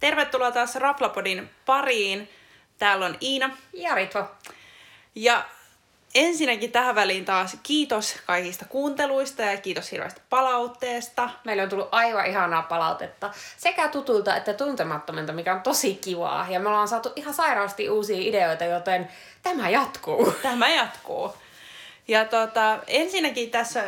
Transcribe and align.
Tervetuloa 0.00 0.52
taas 0.52 0.74
Raflapodin 0.74 1.50
pariin. 1.66 2.30
Täällä 2.78 3.06
on 3.06 3.16
Iina. 3.22 3.50
Ja 3.72 3.94
Ritva. 3.94 4.30
Ja 5.14 5.44
ensinnäkin 6.14 6.72
tähän 6.72 6.94
väliin 6.94 7.24
taas 7.24 7.56
kiitos 7.62 8.16
kaikista 8.26 8.64
kuunteluista 8.64 9.42
ja 9.42 9.56
kiitos 9.56 9.92
hirveästä 9.92 10.20
palautteesta. 10.30 11.30
Meillä 11.44 11.62
on 11.62 11.68
tullut 11.68 11.88
aivan 11.92 12.26
ihanaa 12.26 12.62
palautetta 12.62 13.30
sekä 13.56 13.88
tutulta 13.88 14.36
että 14.36 14.54
tuntemattomilta, 14.54 15.32
mikä 15.32 15.54
on 15.54 15.60
tosi 15.60 15.94
kivaa. 15.94 16.46
Ja 16.50 16.60
me 16.60 16.68
ollaan 16.68 16.88
saatu 16.88 17.12
ihan 17.16 17.34
sairaasti 17.34 17.90
uusia 17.90 18.28
ideoita, 18.28 18.64
joten 18.64 19.08
tämä 19.42 19.68
jatkuu. 19.68 20.34
Tämä 20.42 20.68
jatkuu. 20.68 21.34
Ja 22.08 22.24
tota, 22.24 22.78
ensinnäkin 22.86 23.50
tässä 23.50 23.84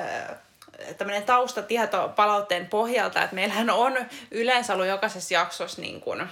tämmöinen 0.99 1.23
taustatieto 1.23 2.13
palautteen 2.17 2.67
pohjalta, 2.67 3.23
että 3.23 3.35
meillähän 3.35 3.71
on 3.71 3.97
yleensä 4.31 4.75
ollut 4.75 4.87
jokaisessa 4.87 5.35
jaksossa 5.35 5.81
niin 5.81 6.01
kuin 6.01 6.23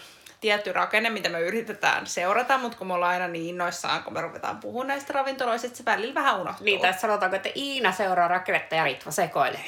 tietty 0.40 0.72
rakenne, 0.72 1.10
mitä 1.10 1.28
me 1.28 1.40
yritetään 1.40 2.06
seurata, 2.06 2.58
mutta 2.58 2.78
kun 2.78 2.86
me 2.86 2.94
ollaan 2.94 3.12
aina 3.12 3.28
niin 3.28 3.48
innoissaan, 3.48 4.02
kun 4.02 4.12
me 4.12 4.20
ruvetaan 4.20 4.56
puhumaan 4.56 4.88
näistä 4.88 5.12
ravintoloista, 5.12 5.66
että 5.66 5.76
se 5.76 5.84
välillä 5.84 6.14
vähän 6.14 6.40
unohtuu. 6.40 6.64
Niin, 6.64 6.80
tässä 6.80 7.00
sanotaanko, 7.00 7.36
että 7.36 7.48
Iina 7.56 7.92
seuraa 7.92 8.28
rakennetta 8.28 8.74
ja 8.74 8.84
Ritva 8.84 9.10
sekoilee. 9.10 9.64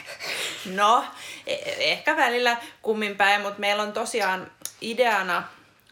No, 0.74 1.05
e- 1.46 1.92
ehkä 1.92 2.16
välillä 2.16 2.56
kummin 2.83 3.16
päin, 3.16 3.41
mutta 3.41 3.60
meillä 3.60 3.83
on 3.83 3.92
tosiaan 3.92 4.50
ideana 4.80 5.42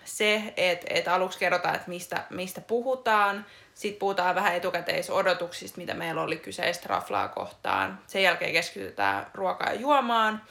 se, 0.05 0.55
että, 0.57 0.87
että 0.91 1.15
aluksi 1.15 1.39
kerrotaan, 1.39 1.75
että 1.75 1.89
mistä, 1.89 2.25
mistä 2.31 2.61
puhutaan, 2.61 3.47
sitten 3.75 3.99
puhutaan 3.99 4.35
vähän 4.35 4.55
etukäteisodotuksista, 4.55 5.79
mitä 5.79 5.95
meillä 5.95 6.23
oli 6.23 6.37
kyseistä 6.37 6.87
raflaa 6.89 7.29
kohtaan. 7.29 8.01
Sen 8.07 8.23
jälkeen 8.23 8.53
keskitytään 8.53 9.27
ruokaan 9.35 9.75
ja 9.75 9.81
juomaan 9.81 10.43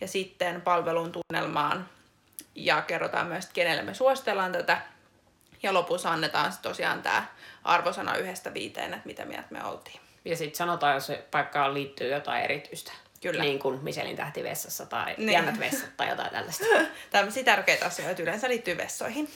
ja 0.00 0.08
sitten 0.08 0.60
palvelun 0.60 1.12
tunnelmaan. 1.12 1.88
Ja 2.54 2.82
kerrotaan 2.82 3.26
myös, 3.26 3.44
että 3.44 3.54
kenelle 3.54 3.82
me 3.82 3.94
suositellaan 3.94 4.52
tätä. 4.52 4.80
Ja 5.62 5.74
lopussa 5.74 6.10
annetaan 6.10 6.52
sitten 6.52 6.70
tosiaan 6.70 7.02
tämä 7.02 7.24
arvosana 7.64 8.16
yhdestä 8.16 8.54
viiteen, 8.54 8.94
että 8.94 9.06
mitä 9.06 9.24
mieltä 9.24 9.48
me 9.50 9.64
oltiin. 9.64 10.00
Ja 10.24 10.36
sitten 10.36 10.56
sanotaan, 10.56 10.94
jos 10.94 11.06
se 11.06 11.26
paikkaan 11.30 11.74
liittyy 11.74 12.12
jotain 12.12 12.44
erityistä. 12.44 12.92
Kyllä. 13.22 13.42
Niin 13.42 13.58
kuin 13.58 13.78
Michelin 13.82 14.16
tähti 14.16 14.44
vessassa 14.44 14.86
tai 14.86 15.14
Niin. 15.18 15.32
jännät 15.32 15.58
vessat 15.58 15.96
tai 15.96 16.08
jotain 16.08 16.30
tällaista. 16.30 16.64
Tämmöisiä 17.10 17.44
tärkeitä 17.44 17.86
asioita 17.86 18.22
yleensä 18.22 18.48
liittyy 18.48 18.76
vessoihin. 18.76 19.28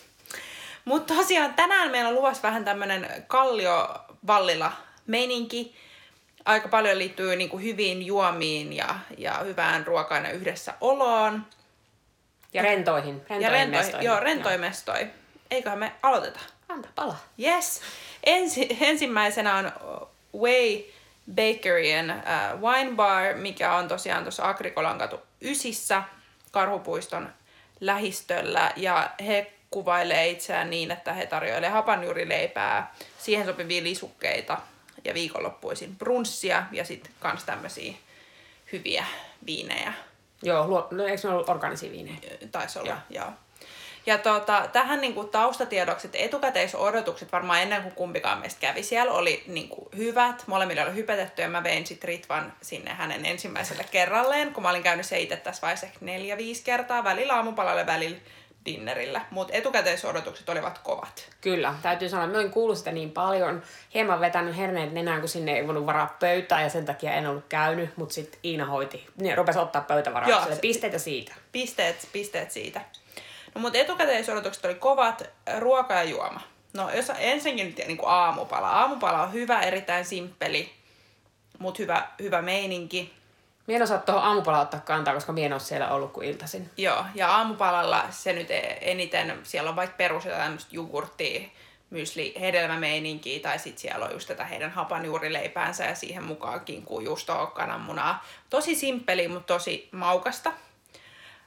Mutta 0.84 1.14
tosiaan 1.14 1.54
tänään 1.54 1.90
meillä 1.90 2.08
on 2.08 2.14
luvassa 2.14 2.42
vähän 2.42 2.64
tämmöinen 2.64 3.24
kallio 3.26 3.88
vallilla 4.26 4.72
meininki. 5.06 5.74
Aika 6.44 6.68
paljon 6.68 6.98
liittyy 6.98 7.36
niinku 7.36 7.58
hyviin 7.58 8.06
juomiin 8.06 8.72
ja, 8.72 8.98
ja 9.18 9.38
hyvään 9.44 9.86
ruokaan 9.86 10.24
ja 10.24 10.30
yhdessä 10.30 10.74
oloon. 10.80 11.46
Ja 12.52 12.62
rentoihin. 12.62 13.14
rentoihin 13.14 13.42
ja 13.42 13.48
rentoihin, 13.48 13.70
mestoihin. 13.86 14.06
joo, 14.06 14.20
rentoihin 14.20 14.60
mestoi. 14.60 15.06
Eiköhän 15.50 15.78
me 15.78 15.92
aloiteta. 16.02 16.40
Antaa 16.68 16.92
palaa. 16.94 17.24
Yes. 17.42 17.80
Ensi, 18.24 18.76
ensimmäisenä 18.80 19.54
on 19.56 19.72
Way 20.40 20.82
Bakerien 21.34 22.10
uh, 22.10 22.60
Wine 22.60 22.92
Bar, 22.94 23.34
mikä 23.34 23.74
on 23.74 23.88
tosiaan 23.88 24.22
tuossa 24.22 24.48
Agrikolan 24.48 24.98
katu 24.98 25.20
ysissä 25.42 26.02
Karhupuiston 26.50 27.28
lähistöllä. 27.80 28.72
Ja 28.76 29.10
he 29.26 29.52
kuvailee 29.70 30.28
itseään 30.28 30.70
niin, 30.70 30.90
että 30.90 31.12
he 31.12 31.26
tarjoilee 31.26 31.70
hapanjuurileipää, 31.70 32.94
siihen 33.18 33.46
sopivia 33.46 33.82
lisukkeita 33.82 34.58
ja 35.04 35.14
viikonloppuisin 35.14 35.96
brunssia 35.96 36.62
ja 36.72 36.84
sitten 36.84 37.12
kans 37.20 37.44
tämmöisiä 37.44 37.94
hyviä 38.72 39.04
viinejä 39.46 39.92
Joo, 40.42 40.68
luo, 40.68 40.88
no, 40.90 41.06
eikö 41.06 41.28
ne 41.28 41.34
ollut 41.34 41.48
organisia 41.48 41.90
viinejä? 41.90 42.16
taisi 42.52 42.78
olla, 42.78 42.96
joo. 43.10 43.24
joo. 43.24 43.32
Ja 44.06 44.18
tota, 44.18 44.68
tähän 44.72 45.00
niinku 45.00 45.24
taustatiedoksi, 45.24 46.06
että 46.06 46.18
etukäteisodotukset 46.18 47.32
varmaan 47.32 47.62
ennen 47.62 47.82
kuin 47.82 47.94
kumpikaan 47.94 48.38
meistä 48.38 48.60
kävi 48.60 48.82
siellä 48.82 49.12
oli 49.12 49.44
niinku 49.46 49.88
hyvät. 49.96 50.42
Molemmilla 50.46 50.82
oli 50.82 50.94
hypetetty 50.94 51.42
ja 51.42 51.48
mä 51.48 51.62
vein 51.62 51.86
sit 51.86 52.04
Ritvan 52.04 52.52
sinne 52.62 52.90
hänen 52.94 53.26
ensimmäiselle 53.26 53.84
kerralleen, 53.90 54.52
kun 54.52 54.62
mä 54.62 54.70
olin 54.70 54.82
käynyt 54.82 55.06
se 55.06 55.18
itse 55.20 55.36
tässä 55.36 55.62
vaiheessa 55.62 55.86
ehkä 55.86 55.98
neljä, 56.00 56.36
viisi 56.36 56.64
kertaa, 56.64 57.04
välillä 57.04 57.34
aamupalalle, 57.34 57.86
välillä 57.86 58.16
dinnerillä. 58.66 59.20
Mutta 59.30 59.54
etukäteisodotukset 59.54 60.48
olivat 60.48 60.78
kovat. 60.78 61.28
Kyllä, 61.40 61.74
täytyy 61.82 62.08
sanoa, 62.08 62.24
että 62.24 62.36
mä 62.36 62.40
olin 62.40 62.50
kuullut 62.52 62.78
sitä 62.78 62.92
niin 62.92 63.10
paljon. 63.10 63.62
Hieman 63.94 64.20
vetänyt 64.20 64.56
herneet 64.56 64.92
nenään, 64.92 65.20
kun 65.20 65.28
sinne 65.28 65.52
ei 65.56 65.66
voinut 65.66 65.86
varaa 65.86 66.16
pöytää 66.20 66.62
ja 66.62 66.68
sen 66.68 66.84
takia 66.86 67.12
en 67.14 67.26
ollut 67.26 67.44
käynyt, 67.48 67.96
mutta 67.96 68.14
sitten 68.14 68.40
Iina 68.44 68.64
hoiti. 68.66 69.06
Ne 69.20 69.34
rupesi 69.34 69.58
ottaa 69.58 69.82
pöytävaraukselle. 69.82 70.54
se- 70.54 70.60
Pisteitä 70.60 70.98
siitä. 70.98 71.34
Pisteet, 71.52 72.08
pisteet 72.12 72.50
siitä. 72.50 72.80
No 73.56 73.60
mutta 73.60 73.78
etukäteisodotukset 73.78 74.64
oli 74.64 74.74
kovat, 74.74 75.22
ruoka 75.58 75.94
ja 75.94 76.02
juoma. 76.02 76.40
No 76.72 76.90
jos 76.90 77.12
ensinnäkin 77.18 77.66
nyt 77.66 77.86
niin 77.86 77.96
kuin 77.96 78.08
aamupala. 78.08 78.68
Aamupala 78.68 79.22
on 79.22 79.32
hyvä, 79.32 79.60
erittäin 79.60 80.04
simppeli, 80.04 80.72
mutta 81.58 81.82
hyvä, 81.82 82.08
hyvä 82.22 82.42
meininki. 82.42 83.12
Mie 83.66 83.76
en 83.76 83.82
osaa 83.82 83.98
tuohon 83.98 84.24
aamupalaan 84.24 84.62
ottaa 84.62 84.80
kantaa, 84.80 85.14
koska 85.14 85.32
mie 85.32 85.46
en 85.46 85.52
ole 85.52 85.60
siellä 85.60 85.90
ollut 85.90 86.12
kuin 86.12 86.28
iltaisin. 86.28 86.70
Joo, 86.76 87.04
ja 87.14 87.28
aamupalalla 87.36 88.04
se 88.10 88.32
nyt 88.32 88.50
e- 88.50 88.78
eniten, 88.80 89.38
siellä 89.42 89.70
on 89.70 89.76
vaikka 89.76 89.96
perus 89.96 90.24
jotain 90.24 90.42
tämmöistä 90.42 90.76
jogurttia, 90.76 91.48
mysli, 91.90 92.34
hedelmämeininkiä, 92.40 93.40
tai 93.40 93.58
sitten 93.58 93.80
siellä 93.80 94.06
on 94.06 94.12
just 94.12 94.28
tätä 94.28 94.44
heidän 94.44 94.70
hapanjuurileipäänsä 94.70 95.84
ja 95.84 95.94
siihen 95.94 96.24
mukaan 96.24 96.60
kinkkuu, 96.60 97.00
juustoa, 97.00 97.46
kananmunaa. 97.46 98.24
Tosi 98.50 98.74
simppeli, 98.74 99.28
mutta 99.28 99.54
tosi 99.54 99.88
maukasta. 99.92 100.52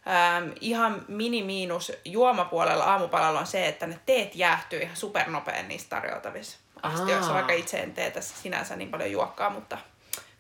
Ähm, 0.10 0.52
ihan 0.62 1.06
mini-miinus 1.08 1.92
juomapuolella 2.06 2.84
aamupalalla 2.84 3.40
on 3.40 3.48
se, 3.48 3.68
että 3.68 3.88
ne 3.88 4.00
teet 4.06 4.36
jäähtyy 4.36 4.80
ihan 4.80 4.96
supernopeen 4.96 5.68
niistä 5.68 5.90
tarjoltavissa 5.90 6.58
astioissa, 6.84 7.34
vaikka 7.34 7.54
itse 7.54 7.80
en 7.80 7.94
tee 7.94 8.12
tässä 8.12 8.36
sinänsä 8.42 8.76
niin 8.76 8.92
paljon 8.92 9.12
juokkaa, 9.12 9.50
mutta 9.50 9.78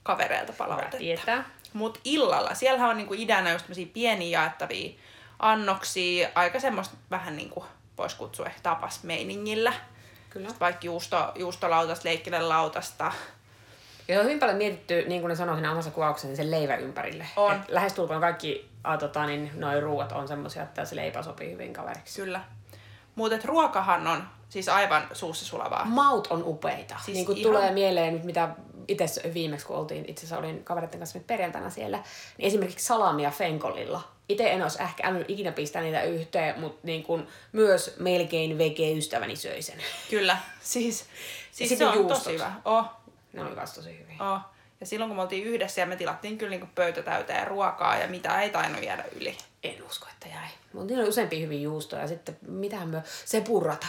kavereilta 0.03 0.53
palautetta. 0.53 1.43
Mutta 1.73 1.99
illalla, 2.03 2.55
siellähän 2.55 2.89
on 2.89 2.97
niinku 2.97 3.13
ideana 3.13 3.51
just 3.51 3.65
pieniä 3.93 4.39
jaettavia 4.39 4.91
annoksia, 5.39 6.29
aika 6.35 6.59
semmoista 6.59 6.95
vähän 7.11 7.35
niinku 7.35 7.65
voisi 7.97 8.15
kutsua 8.15 8.45
ehkä 8.45 8.59
tapas 8.63 9.03
meiningillä. 9.03 9.73
Kyllä. 10.29 10.49
Vaikka 10.59 10.85
juusto, 10.85 11.31
juustolautasta, 11.35 12.09
leikkilelautasta. 12.09 13.11
Ja 14.07 14.15
se 14.15 14.19
on 14.19 14.25
hyvin 14.25 14.39
paljon 14.39 14.57
mietitty, 14.57 15.05
niin 15.07 15.21
kuin 15.21 15.29
ne 15.29 15.35
sanoi 15.35 15.55
siinä 15.55 15.71
omassa 15.71 15.91
kuvauksessa, 15.91 16.27
niin 16.27 16.37
sen 16.37 16.51
leivän 16.51 16.79
ympärille. 16.79 17.25
On. 17.35 17.55
Et 17.55 17.69
lähestulkoon 17.69 18.21
kaikki 18.21 18.68
a, 18.83 18.97
tota, 18.97 19.25
niin, 19.25 19.51
noi 19.53 19.79
ruuat 19.81 20.11
on 20.11 20.27
semmoisia, 20.27 20.63
että 20.63 20.85
se 20.85 20.95
leipä 20.95 21.23
sopii 21.23 21.51
hyvin 21.51 21.73
kaveriksi. 21.73 22.21
Kyllä. 22.21 22.41
Mutta 23.15 23.37
ruokahan 23.45 24.07
on 24.07 24.23
siis 24.49 24.69
aivan 24.69 25.07
suussa 25.13 25.45
sulavaa. 25.45 25.85
Maut 25.85 26.27
on 26.27 26.43
upeita. 26.45 26.95
Siis 27.05 27.15
niin 27.15 27.25
kuin 27.25 27.37
ihan- 27.37 27.51
tulee 27.53 27.71
mieleen 27.71 28.21
mitä 28.23 28.49
itse 28.87 29.31
viimeksi, 29.33 29.65
kun 29.65 29.75
oltiin, 29.75 30.05
itse 30.07 30.19
asiassa 30.19 30.37
olin 30.37 30.63
kavereiden 30.63 30.99
kanssa 30.99 31.17
nyt 31.17 31.27
perjantaina 31.27 31.69
siellä, 31.69 31.97
niin 32.37 32.47
esimerkiksi 32.47 32.85
salamia 32.85 33.31
fenkolilla. 33.31 34.01
Itse 34.29 34.51
en 34.51 34.61
olisi 34.63 34.83
ehkä 34.83 35.07
älynnyt 35.07 35.29
ikinä 35.29 35.51
pistää 35.51 35.81
niitä 35.81 36.01
yhteen, 36.03 36.59
mutta 36.59 36.79
niin 36.83 37.03
kuin 37.03 37.27
myös 37.51 37.95
melkein 37.99 38.57
vege-ystäväni 38.57 39.35
söi 39.35 39.61
sen. 39.61 39.77
Kyllä. 40.09 40.37
Siis, 40.61 41.05
siis 41.51 41.77
se 41.77 41.85
on 41.87 41.93
juustot. 41.95 42.17
tosi 42.17 42.33
hyvä. 42.33 42.51
Oh, 42.65 42.85
Ne 43.33 43.43
oli 43.43 43.55
kanssa 43.55 43.75
tosi 43.75 43.99
hyviä. 43.99 44.33
oh. 44.33 44.39
Ja 44.79 44.85
silloin 44.85 45.09
kun 45.09 45.15
me 45.15 45.21
oltiin 45.21 45.43
yhdessä 45.43 45.81
ja 45.81 45.87
me 45.87 45.95
tilattiin 45.95 46.37
kyllä 46.37 46.49
niinku 46.49 46.67
pöytä 46.75 47.01
täyteen 47.01 47.47
ruokaa 47.47 47.97
ja 47.97 48.07
mitä 48.07 48.41
ei 48.41 48.49
tainnut 48.49 48.83
jäädä 48.83 49.03
yli. 49.15 49.37
En 49.63 49.83
usko, 49.83 50.07
että 50.13 50.27
jäi. 50.27 50.47
Mutta 50.73 50.87
niillä 50.87 51.01
oli 51.01 51.09
useampia 51.09 51.39
hyviä 51.39 51.59
juustoja 51.59 52.01
ja 52.01 52.07
sitten 52.07 52.37
mitähän 52.47 52.87
me... 52.87 53.03
Se 53.25 53.41
purrata. 53.41 53.87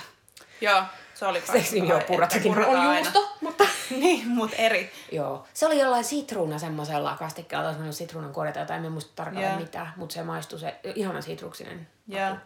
Joo, 0.61 0.83
se 1.15 1.27
oli 1.27 1.41
Se 1.41 1.65
nimi 1.73 1.93
on 1.93 2.03
purratakin. 2.07 2.65
On 2.65 2.97
juusto, 2.97 3.37
mutta... 3.41 3.65
niin, 3.91 4.29
mutta 4.29 4.57
eri. 4.57 4.93
Joo. 5.13 5.47
Se 5.55 5.67
oli 5.67 5.79
jollain 5.79 6.05
sitruuna 6.05 6.59
semmoisella 6.59 7.17
kastikkeella, 7.19 7.65
tai 7.65 7.73
semmoinen 7.73 7.93
sitruunan 7.93 8.33
korjata, 8.33 8.61
jota 8.61 8.75
en 8.75 8.93
muista 8.93 9.13
tarkalleen 9.17 9.53
Joo. 9.53 9.61
mitään, 9.61 9.93
mutta 9.97 10.15
se 10.15 10.23
maistui 10.23 10.59
se 10.59 10.75
ihana 10.95 11.21
sitruksinen. 11.21 11.89
Ja 12.09 12.37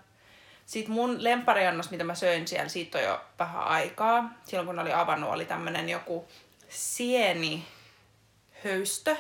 sitten 0.66 0.94
mun 0.94 1.24
lemppariannos, 1.24 1.90
mitä 1.90 2.04
mä 2.04 2.14
söin 2.14 2.48
siellä, 2.48 2.68
siitä 2.68 2.98
on 2.98 3.04
jo 3.04 3.20
vähän 3.38 3.62
aikaa. 3.62 4.30
Silloin 4.44 4.66
kun 4.66 4.76
ne 4.76 4.82
oli 4.82 4.92
avannut, 4.92 5.30
oli 5.30 5.44
tämmönen 5.44 5.88
joku 5.88 6.28
sieni 6.68 7.66
höystö, 8.64 9.16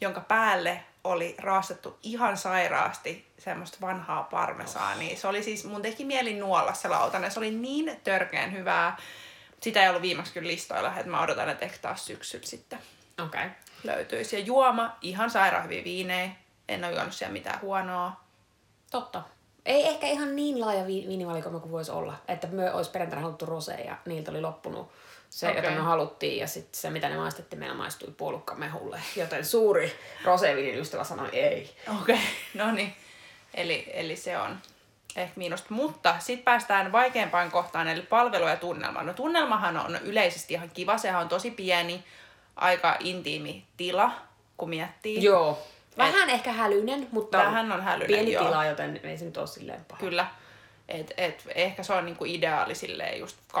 jonka 0.00 0.20
päälle 0.20 0.82
oli 1.04 1.34
raastettu 1.38 1.98
ihan 2.02 2.36
sairaasti 2.36 3.26
semmoista 3.38 3.78
vanhaa 3.80 4.22
parmesaania. 4.22 5.16
Se 5.16 5.28
oli 5.28 5.42
siis, 5.42 5.64
mun 5.64 5.82
teki 5.82 6.04
mieli 6.04 6.34
nuolla 6.34 6.74
se 6.74 6.88
lautanen. 6.88 7.30
Se 7.30 7.38
oli 7.38 7.50
niin 7.50 8.00
törkeän 8.04 8.52
hyvää. 8.52 8.96
Sitä 9.60 9.82
ei 9.82 9.88
ollut 9.88 10.02
viimeksi 10.02 10.32
kyllä 10.32 10.48
listoilla, 10.48 10.92
että 10.96 11.10
mä 11.10 11.22
odotan, 11.22 11.48
että 11.48 11.64
ehkä 11.64 11.78
taas 11.82 12.06
syksyllä 12.06 12.46
sitten 12.46 12.78
Okei. 13.24 13.40
Okay. 13.40 13.50
löytyisi. 13.84 14.36
Ja 14.36 14.42
juoma, 14.42 14.96
ihan 15.02 15.30
sairaan 15.30 15.64
hyviä 15.64 15.84
viinejä. 15.84 16.30
En 16.68 16.84
ole 16.84 16.92
juonut 16.92 17.14
siellä 17.14 17.32
mitään 17.32 17.60
huonoa. 17.60 18.12
Totta. 18.90 19.22
Ei 19.66 19.88
ehkä 19.88 20.06
ihan 20.06 20.36
niin 20.36 20.60
laaja 20.60 20.86
vi- 20.86 21.04
viinivalikoima 21.08 21.60
kuin 21.60 21.72
voisi 21.72 21.90
olla. 21.90 22.14
Että 22.28 22.46
me 22.46 22.72
olisi 22.72 22.90
perjantaina 22.90 23.22
haluttu 23.22 23.46
rosé 23.46 23.86
ja 23.86 23.96
niiltä 24.06 24.30
oli 24.30 24.40
loppunut 24.40 24.92
se, 25.36 25.48
okay. 25.48 25.62
Jota 25.62 25.70
me 25.70 25.80
haluttiin. 25.80 26.38
Ja 26.38 26.46
sitten 26.46 26.80
se, 26.80 26.90
mitä 26.90 27.08
ne 27.08 27.16
maistettiin, 27.16 27.60
meillä 27.60 27.76
maistui 27.76 28.14
puolukkamehulle. 28.16 29.00
Joten 29.16 29.44
suuri 29.44 29.98
roséviinin 30.24 30.80
ystävä 30.80 31.04
sanoi 31.04 31.28
ei. 31.32 31.76
Okei, 32.00 32.14
okay. 32.14 32.26
no 32.64 32.72
niin. 32.72 32.94
Eli, 33.54 33.90
eli 33.92 34.16
se 34.16 34.38
on. 34.38 34.58
ehkä 35.16 35.32
miinusta. 35.36 35.66
Mutta 35.70 36.16
sitten 36.18 36.44
päästään 36.44 36.92
vaikeampaan 36.92 37.50
kohtaan, 37.50 37.88
eli 37.88 38.02
palvelu 38.02 38.48
ja 38.48 38.56
tunnelma. 38.56 39.02
No 39.02 39.12
tunnelmahan 39.12 39.76
on 39.76 39.98
yleisesti 40.02 40.54
ihan 40.54 40.70
kiva, 40.70 40.98
sehän 40.98 41.22
on 41.22 41.28
tosi 41.28 41.50
pieni, 41.50 42.04
aika 42.56 42.96
intiimi 43.00 43.64
tila, 43.76 44.10
kun 44.56 44.68
miettii. 44.68 45.22
Joo. 45.22 45.62
Vähän 45.98 46.28
Et, 46.28 46.34
ehkä 46.34 46.52
hälyinen, 46.52 47.08
mutta 47.12 47.38
vähän 47.38 47.72
on 47.72 47.82
hälyinen, 47.82 48.06
pieni 48.16 48.32
joo. 48.32 48.44
tila, 48.44 48.64
joten 48.64 49.00
ei 49.04 49.18
se 49.18 49.24
nyt 49.24 49.36
ole 49.36 49.46
silleen 49.46 49.84
paha. 49.84 50.00
Kyllä. 50.00 50.26
Et, 50.88 51.12
et, 51.16 51.42
ehkä 51.54 51.82
se 51.82 51.92
on 51.92 52.04
niinku 52.04 52.24
ideaali 52.24 52.74
silleen 52.74 53.18
just 53.18 53.36
2-4 53.54 53.58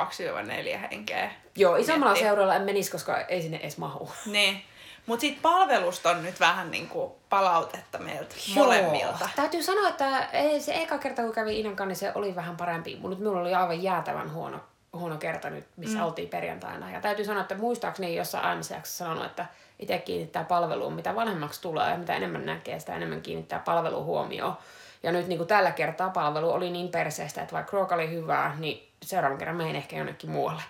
henkeä. 0.90 1.30
Joo, 1.56 1.76
isommalla 1.76 2.12
miettii. 2.12 2.28
seuralla 2.28 2.54
en 2.54 2.62
menisi, 2.62 2.90
koska 2.90 3.20
ei 3.20 3.42
sinne 3.42 3.56
edes 3.56 3.78
mahu. 3.78 4.10
Niin. 4.26 4.62
Mutta 5.06 5.20
siitä 5.20 5.38
palvelusta 5.42 6.10
on 6.10 6.22
nyt 6.22 6.40
vähän 6.40 6.70
niinku 6.70 7.18
palautetta 7.28 7.98
meiltä 7.98 8.34
molemmilta. 8.54 9.18
Joo. 9.20 9.28
Täytyy 9.36 9.62
sanoa, 9.62 9.88
että 9.88 10.24
ei, 10.24 10.60
se 10.60 10.82
eka 10.82 10.98
kerta 10.98 11.22
kun 11.22 11.32
kävin 11.32 11.56
Inan 11.56 11.76
kanssa, 11.76 11.88
niin 11.88 11.96
se 11.96 12.18
oli 12.18 12.34
vähän 12.34 12.56
parempi. 12.56 12.96
Mutta 12.96 13.08
nyt 13.08 13.18
minulla 13.18 13.40
oli 13.40 13.54
aivan 13.54 13.82
jäätävän 13.82 14.32
huono, 14.32 14.60
huono 14.92 15.16
kerta 15.16 15.50
nyt, 15.50 15.64
missä 15.76 15.98
mm. 15.98 16.04
oltiin 16.04 16.28
perjantaina. 16.28 16.90
Ja 16.90 17.00
täytyy 17.00 17.24
sanoa, 17.24 17.42
että 17.42 17.54
muistaakseni 17.54 18.16
jossain 18.16 18.44
aiemmassa 18.44 18.74
jaksossa 18.74 19.04
sanonut, 19.04 19.26
että 19.26 19.46
itse 19.78 19.98
kiinnittää 19.98 20.44
palveluun, 20.44 20.92
mitä 20.92 21.14
vanhemmaksi 21.14 21.62
tulee 21.62 21.90
ja 21.90 21.98
mitä 21.98 22.14
enemmän 22.14 22.46
näkee, 22.46 22.80
sitä 22.80 22.96
enemmän 22.96 23.22
kiinnittää 23.22 23.58
palvelu 23.58 24.04
huomioon. 24.04 24.56
Ja 25.02 25.12
nyt 25.12 25.26
niin 25.26 25.38
kuin 25.38 25.48
tällä 25.48 25.70
kertaa 25.70 26.10
palvelu 26.10 26.50
oli 26.52 26.70
niin 26.70 26.88
perseestä, 26.88 27.42
että 27.42 27.54
vaikka 27.54 27.76
ruoka 27.76 27.94
oli 27.94 28.10
hyvää, 28.10 28.56
niin 28.58 28.88
seuraavan 29.02 29.38
kerran 29.38 29.56
menen 29.56 29.76
ehkä 29.76 29.96
jonnekin 29.96 30.30
muualle. 30.30 30.62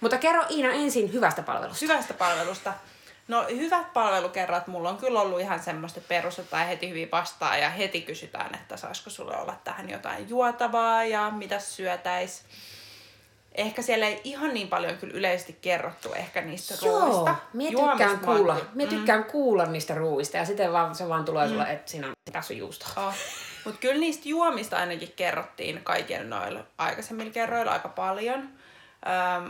Mutta 0.00 0.18
kerro 0.18 0.42
Iina 0.50 0.72
ensin 0.72 1.12
hyvästä 1.12 1.42
palvelusta. 1.42 1.84
Hyvästä 1.86 2.14
palvelusta. 2.14 2.72
No 3.28 3.44
hyvät 3.50 3.92
palvelukerrat, 3.92 4.66
mulla 4.66 4.88
on 4.90 4.96
kyllä 4.96 5.20
ollut 5.20 5.40
ihan 5.40 5.62
semmoista, 5.62 6.00
että 6.00 6.08
perustetaan 6.08 6.66
heti 6.66 6.88
hyvin 6.88 7.08
vastaan 7.12 7.60
ja 7.60 7.70
heti 7.70 8.00
kysytään, 8.00 8.54
että 8.54 8.76
saisiko 8.76 9.10
sulle 9.10 9.36
olla 9.36 9.54
tähän 9.64 9.90
jotain 9.90 10.28
juotavaa 10.28 11.04
ja 11.04 11.30
mitä 11.30 11.58
syötäis. 11.58 12.42
Ehkä 13.54 13.82
siellä 13.82 14.06
ei 14.06 14.20
ihan 14.24 14.54
niin 14.54 14.68
paljon 14.68 14.96
kyllä 14.96 15.14
yleisesti 15.14 15.58
kerrottu 15.60 16.12
ehkä 16.12 16.40
niistä 16.40 16.86
Joo, 16.86 17.00
ruoista. 17.00 17.34
minä 17.52 17.70
Juomista 17.70 18.08
tykkään, 18.08 18.18
kuulla, 18.36 18.54
kyllä- 18.54 18.70
minä 18.74 18.90
tykkään 18.90 19.24
kuulla 19.24 19.66
niistä 19.66 19.94
ruuista 19.94 20.36
ja 20.36 20.44
sitten 20.44 20.72
vaan, 20.72 20.94
se 20.94 21.08
vaan 21.08 21.24
tulee 21.24 21.48
sulle, 21.48 21.64
että 21.64 21.90
siinä 21.90 22.06
on, 22.06 22.12
tässä 22.32 22.54
on 22.54 22.58
juustoa. 22.58 23.06
Oh. 23.06 23.14
Mutta 23.64 23.80
kyllä 23.80 24.00
niistä 24.00 24.28
juomista 24.28 24.76
ainakin 24.76 25.12
kerrottiin 25.16 25.80
kaikilla 25.84 26.24
noilla 26.24 26.60
aikaisemmilla 26.78 27.32
kerroilla 27.32 27.72
aika 27.72 27.88
paljon. 27.88 28.48
Ähm, 29.08 29.48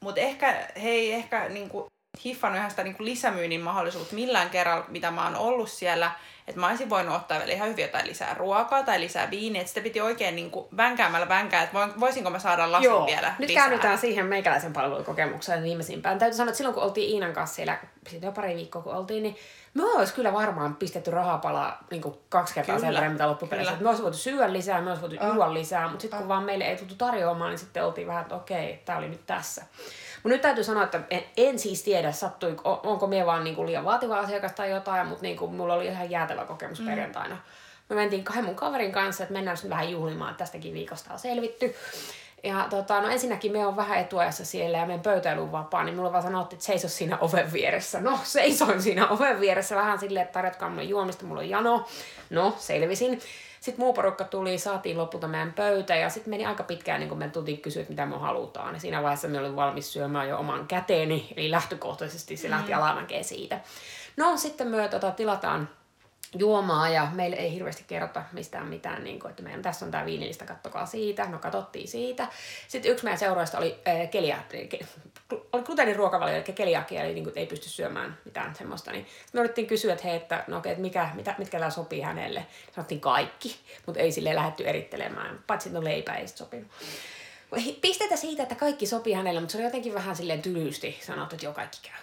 Mutta 0.00 0.20
ehkä 0.20 0.68
he 0.82 0.88
ei 0.88 1.12
ehkä 1.12 1.48
niinku, 1.48 1.86
hiffannut 2.24 2.58
ihan 2.58 2.70
sitä 2.70 2.84
niinku 2.84 3.04
lisämyynnin 3.04 3.60
mahdollisuutta 3.60 4.14
millään 4.14 4.50
kerralla, 4.50 4.84
mitä 4.88 5.10
mä 5.10 5.24
oon 5.24 5.36
ollut 5.36 5.70
siellä. 5.70 6.10
Että 6.48 6.60
mä 6.60 6.68
olisin 6.68 6.90
voinut 6.90 7.16
ottaa 7.16 7.38
vielä 7.38 7.52
ihan 7.52 7.68
hyvin 7.68 7.82
jotain 7.82 8.06
lisää 8.06 8.34
ruokaa 8.34 8.82
tai 8.82 9.00
lisää 9.00 9.30
viiniä. 9.30 9.60
Että 9.60 9.68
sitä 9.68 9.80
piti 9.80 10.00
oikein 10.00 10.36
niinku 10.36 10.68
vänkäämällä 10.76 11.28
vänkää, 11.28 11.62
että 11.62 11.78
voisinko 12.00 12.30
mä 12.30 12.38
saada 12.38 12.72
lasin 12.72 12.84
Joo, 12.84 13.06
vielä 13.06 13.34
nyt 13.38 13.48
lisää. 13.48 13.62
käännytään 13.62 13.98
siihen 13.98 14.26
meikäläisen 14.26 14.72
palvelukokemukseen 14.72 15.62
viimeisimpään. 15.62 16.18
Täytyy 16.18 16.36
sanoa, 16.36 16.48
että 16.50 16.56
silloin 16.56 16.74
kun 16.74 16.82
oltiin 16.82 17.10
Iinan 17.10 17.32
kanssa 17.32 17.56
siellä, 17.56 17.78
siitä 18.08 18.26
jo 18.26 18.32
pari 18.32 18.56
viikkoa 18.56 18.82
kun 18.82 18.94
oltiin, 18.94 19.22
niin 19.22 19.36
me 19.74 19.84
olisi 19.84 20.14
kyllä 20.14 20.32
varmaan 20.32 20.76
pistetty 20.76 21.10
rahapalaa 21.10 21.84
niin 21.90 22.02
kuin 22.02 22.14
kaksi 22.28 22.54
kertaa 22.54 22.74
Kyllä, 22.74 22.86
sen 22.86 22.94
verran, 22.94 23.12
mitä 23.12 23.28
loppupeleissä. 23.28 23.76
Me 23.80 23.88
olisi 23.88 24.02
voitu 24.02 24.16
syödä 24.16 24.52
lisää, 24.52 24.80
me 24.80 24.90
olisi 24.90 25.02
voitu 25.02 25.16
juoda 25.26 25.54
lisää, 25.54 25.88
mutta 25.88 26.02
sitten 26.02 26.18
kun 26.18 26.28
vaan 26.28 26.42
meille 26.42 26.64
ei 26.64 26.76
tultu 26.76 26.94
tarjoamaan, 26.94 27.50
niin 27.50 27.58
sitten 27.58 27.84
oltiin 27.84 28.06
vähän, 28.06 28.22
että 28.22 28.34
okei, 28.34 28.82
tämä 28.84 28.98
oli 28.98 29.08
nyt 29.08 29.26
tässä. 29.26 29.62
Mutta 30.14 30.28
nyt 30.28 30.40
täytyy 30.40 30.64
sanoa, 30.64 30.82
että 30.84 31.00
en, 31.10 31.24
en 31.36 31.58
siis 31.58 31.82
tiedä, 31.82 32.12
sattui, 32.12 32.56
onko 32.64 33.06
me 33.06 33.26
vaan 33.26 33.44
niinku 33.44 33.66
liian 33.66 33.84
vaativa 33.84 34.18
asiakas 34.18 34.52
tai 34.52 34.70
jotain, 34.70 35.06
mutta 35.06 35.22
niinku, 35.22 35.46
mulla 35.46 35.74
oli 35.74 35.86
ihan 35.86 36.10
jäätävä 36.10 36.44
kokemus 36.44 36.80
mm. 36.80 36.86
perjantaina. 36.86 37.36
Me 37.88 37.96
mentiin 37.96 38.24
kahden 38.24 38.44
mun 38.44 38.54
kaverin 38.54 38.92
kanssa, 38.92 39.22
että 39.22 39.32
mennään 39.32 39.56
nyt 39.62 39.70
vähän 39.70 39.90
juhlimaan, 39.90 40.30
että 40.30 40.44
tästäkin 40.44 40.74
viikosta 40.74 41.12
on 41.12 41.18
selvitty. 41.18 41.74
Ja 42.44 42.66
tota, 42.70 43.00
no 43.00 43.08
ensinnäkin 43.08 43.52
me 43.52 43.66
on 43.66 43.76
vähän 43.76 43.98
etuajassa 43.98 44.44
siellä 44.44 44.78
ja 44.78 44.86
meidän 44.86 45.02
pöytäily 45.02 45.42
on 45.42 45.52
vapaa, 45.52 45.84
niin 45.84 45.96
mulla 45.96 46.12
vaan 46.12 46.22
sanottiin, 46.22 46.56
että 46.56 46.66
seiso 46.66 46.88
siinä 46.88 47.18
oven 47.18 47.52
vieressä. 47.52 48.00
No, 48.00 48.18
seisoin 48.22 48.82
siinä 48.82 49.08
oven 49.08 49.40
vieressä 49.40 49.76
vähän 49.76 49.98
silleen, 49.98 50.24
että 50.24 50.32
tarjotkaa 50.32 50.68
mulle 50.68 50.82
juomista, 50.82 51.26
mulla 51.26 51.40
on 51.40 51.48
jano. 51.48 51.86
No, 52.30 52.54
selvisin. 52.58 53.20
Sitten 53.60 53.84
muu 53.84 53.92
porukka 53.92 54.24
tuli, 54.24 54.58
saatiin 54.58 54.98
lopulta 54.98 55.28
meidän 55.28 55.52
pöytä 55.52 55.96
ja 55.96 56.10
sitten 56.10 56.30
meni 56.30 56.46
aika 56.46 56.62
pitkään, 56.62 57.00
niin 57.00 57.08
kun 57.08 57.18
me 57.18 57.28
tultiin 57.28 57.60
kysyä, 57.60 57.82
että 57.82 57.92
mitä 57.92 58.06
me 58.06 58.16
halutaan. 58.16 58.74
Ja 58.74 58.80
siinä 58.80 59.02
vaiheessa 59.02 59.28
me 59.28 59.38
olin 59.38 59.56
valmis 59.56 59.92
syömään 59.92 60.28
jo 60.28 60.38
oman 60.38 60.66
käteeni, 60.66 61.32
eli 61.36 61.50
lähtökohtaisesti 61.50 62.36
se 62.36 62.50
lähti 62.50 62.74
alamäkeen 62.74 63.24
siitä. 63.24 63.60
No, 64.16 64.36
sitten 64.36 64.68
me 64.68 64.88
tota, 64.88 65.10
tilataan 65.10 65.68
juomaa 66.34 66.88
ja 66.88 67.08
meille 67.12 67.36
ei 67.36 67.52
hirveästi 67.52 67.84
kerrota 67.86 68.22
mistään 68.32 68.66
mitään, 68.66 69.04
niin 69.04 69.20
kuin, 69.20 69.30
että 69.30 69.42
meidän 69.42 69.62
tässä 69.62 69.84
on 69.84 69.90
tämä 69.90 70.06
viinilista, 70.06 70.44
kattokaa 70.44 70.86
siitä. 70.86 71.24
No 71.24 71.38
katsottiin 71.38 71.88
siitä. 71.88 72.28
Sitten 72.68 72.92
yksi 72.92 73.04
meidän 73.04 73.18
seuraajista 73.18 73.58
oli 73.58 73.78
äh, 73.88 74.10
kelia, 74.10 74.38
ke, 74.68 74.78
oli 75.52 75.62
gluteeniruokavalio, 75.62 76.34
eli 76.34 76.44
keliakia, 76.44 77.02
eli 77.02 77.14
niin 77.14 77.24
kuin, 77.24 77.38
ei 77.38 77.46
pysty 77.46 77.68
syömään 77.68 78.18
mitään 78.24 78.54
semmoista. 78.54 78.92
Niin 78.92 79.06
me 79.32 79.40
yritettiin 79.40 79.66
kysyä, 79.66 79.92
että 79.92 80.08
hei, 80.08 80.16
että, 80.16 80.44
no, 80.48 80.58
okay, 80.58 80.72
että 80.72 80.82
mikä, 80.82 81.10
mitä, 81.14 81.34
mitkä 81.38 81.58
täällä 81.58 81.74
sopii 81.74 82.00
hänelle. 82.00 82.46
Sanottiin 82.74 83.00
kaikki, 83.00 83.56
mutta 83.86 84.00
ei 84.00 84.12
sille 84.12 84.34
lähdetty 84.34 84.68
erittelemään, 84.68 85.44
paitsi 85.46 85.70
no 85.70 85.84
leipä 85.84 86.14
ei 86.14 86.28
sopinut. 86.28 86.70
Pistetä 87.80 88.16
siitä, 88.16 88.42
että 88.42 88.54
kaikki 88.54 88.86
sopii 88.86 89.12
hänelle, 89.12 89.40
mutta 89.40 89.52
se 89.52 89.58
oli 89.58 89.64
jotenkin 89.64 89.94
vähän 89.94 90.16
silleen 90.16 90.42
tylyysti 90.42 90.98
sanottu, 91.02 91.34
että 91.34 91.46
joo, 91.46 91.54
kaikki 91.54 91.78
käy. 91.82 92.00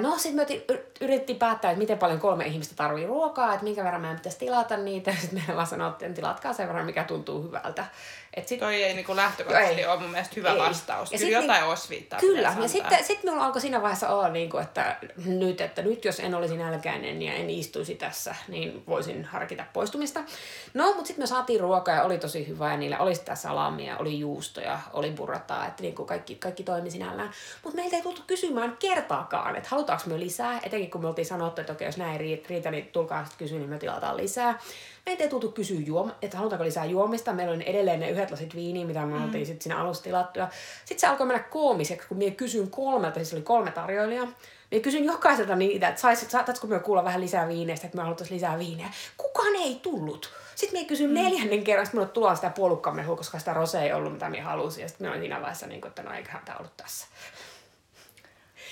No 0.00 0.18
sitten 0.18 0.46
me 0.48 0.62
yritettiin 1.00 1.38
päättää, 1.38 1.70
että 1.70 1.78
miten 1.78 1.98
paljon 1.98 2.20
kolme 2.20 2.46
ihmistä 2.46 2.74
tarvii 2.76 3.06
ruokaa, 3.06 3.52
että 3.52 3.64
minkä 3.64 3.84
verran 3.84 4.00
meidän 4.00 4.16
pitäisi 4.16 4.38
tilata 4.38 4.76
niitä. 4.76 5.14
Sitten 5.20 5.42
me 5.48 5.56
vaan 5.56 5.66
sanottiin, 5.66 6.08
että 6.08 6.20
tilatkaa 6.20 6.52
sen 6.52 6.68
verran, 6.68 6.86
mikä 6.86 7.04
tuntuu 7.04 7.42
hyvältä. 7.42 7.84
Et 8.36 8.48
sit, 8.48 8.60
Toi 8.60 8.82
ei 8.82 8.94
niinku 8.94 9.16
lähtökohtaisesti 9.16 9.80
Ei. 9.80 9.86
ole 9.86 10.00
mun 10.00 10.10
mielestä 10.10 10.32
hyvä 10.36 10.52
Ei. 10.52 10.58
vastaus. 10.58 11.12
Ja 11.12 11.18
Kyllä 11.18 11.38
jotain 11.38 11.60
niin- 11.62 11.72
osviittaa 11.72 12.18
Kyllä, 12.20 12.54
ja 12.62 12.68
sitten 12.68 13.04
sit 13.04 13.22
minulla 13.24 13.44
alkoi 13.46 13.60
siinä 13.60 13.82
vaiheessa 13.82 14.08
olla, 14.08 14.28
niin 14.28 14.50
kuin, 14.50 14.62
että, 14.64 14.96
nyt, 15.24 15.60
että 15.60 15.82
nyt 15.82 16.04
jos 16.04 16.20
en 16.20 16.34
olisi 16.34 16.56
nälkäinen 16.56 17.22
ja 17.22 17.32
en 17.32 17.50
istuisi 17.50 17.94
tässä, 17.94 18.34
niin 18.48 18.82
voisin 18.86 19.24
harkita 19.24 19.64
poistumista. 19.72 20.20
No, 20.74 20.86
mutta 20.86 21.06
sitten 21.06 21.22
me 21.22 21.26
saatiin 21.26 21.60
ruokaa 21.60 21.94
ja 21.94 22.02
oli 22.02 22.18
tosi 22.18 22.48
hyvää 22.48 22.70
ja 22.70 22.76
niillä 22.76 22.98
oli 22.98 23.14
sitä 23.14 23.34
salamia, 23.34 23.96
oli 23.98 24.18
juustoja, 24.18 24.80
oli 24.92 25.10
burrataa, 25.10 25.66
että 25.66 25.82
niin 25.82 25.94
kuin 25.94 26.06
kaikki, 26.06 26.34
kaikki 26.34 26.62
toimi 26.62 26.90
sinällään. 26.90 27.30
Mutta 27.64 27.76
meiltä 27.76 27.96
ei 27.96 28.02
tultu 28.02 28.22
kysymään 28.26 28.76
kertaakaan, 28.78 29.56
että 29.56 29.68
halutaanko 29.68 30.04
me 30.06 30.20
lisää, 30.20 30.60
etenkin 30.62 30.90
kun 30.90 31.00
me 31.00 31.08
oltiin 31.08 31.26
sanottu, 31.26 31.60
että 31.60 31.72
okei, 31.72 31.88
jos 31.88 31.96
näin 31.96 32.20
ei 32.20 32.42
riitä, 32.48 32.70
niin 32.70 32.86
tulkaa 32.86 33.24
sitten 33.24 33.38
kysyä, 33.38 33.58
niin 33.58 33.70
me 33.70 33.78
tilataan 33.78 34.16
lisää. 34.16 34.58
Meitä 35.06 35.24
ei 35.24 35.30
tultu 35.30 35.52
kysyä 35.52 35.80
juoma, 35.80 36.14
että 36.22 36.36
halutaanko 36.36 36.64
lisää 36.64 36.84
juomista. 36.84 37.32
Meillä 37.32 37.54
oli 37.54 37.62
edelleen 37.66 38.00
ne 38.00 38.10
yhdet 38.10 38.30
lasit 38.30 38.54
viiniä, 38.54 38.86
mitä 38.86 39.06
me 39.06 39.24
oltiin 39.24 39.46
sitten 39.46 39.62
siinä 39.62 39.80
alussa 39.80 40.02
tilattu. 40.04 40.40
Sitten 40.78 40.98
se 41.00 41.06
alkoi 41.06 41.26
mennä 41.26 41.42
koomiseksi, 41.42 42.08
kun 42.08 42.16
minä 42.16 42.34
kysyin 42.34 42.70
kolmelta, 42.70 43.14
siis 43.14 43.32
oli 43.32 43.42
kolme 43.42 43.70
tarjoilijaa. 43.70 44.28
Minä 44.70 44.82
kysyin 44.82 45.04
jokaiselta 45.04 45.56
niitä, 45.56 45.88
että 45.88 46.00
sais, 46.00 46.30
saataisiko 46.30 46.66
me 46.66 46.78
kuulla 46.78 47.04
vähän 47.04 47.20
lisää 47.20 47.48
viineistä, 47.48 47.86
että 47.86 47.96
me 47.96 48.02
haluttaisiin 48.02 48.36
lisää 48.36 48.58
viineä. 48.58 48.90
Kukaan 49.16 49.56
ei 49.56 49.80
tullut. 49.82 50.30
Sitten 50.54 50.78
minä 50.78 50.88
kysyin 50.88 51.10
mm. 51.10 51.14
neljännen 51.14 51.64
kerran, 51.64 51.86
sitten 51.86 51.98
minulle 51.98 52.12
tulee 52.12 52.36
sitä 52.36 52.50
puolukkamehua, 52.50 53.16
koska 53.16 53.38
sitä 53.38 53.52
rose 53.52 53.82
ei 53.82 53.92
ollut, 53.92 54.12
mitä 54.12 54.30
minä 54.30 54.44
halusin. 54.44 54.82
Ja 54.82 54.88
sitten 54.88 55.04
minä 55.04 55.10
olin 55.10 55.22
siinä 55.22 55.40
vaiheessa, 55.40 55.66
niin 55.66 55.80
kuin, 55.80 55.88
että 55.88 56.02
no 56.02 56.12
eiköhän 56.12 56.42
tämä 56.44 56.58
ollut 56.58 56.76
tässä. 56.76 57.06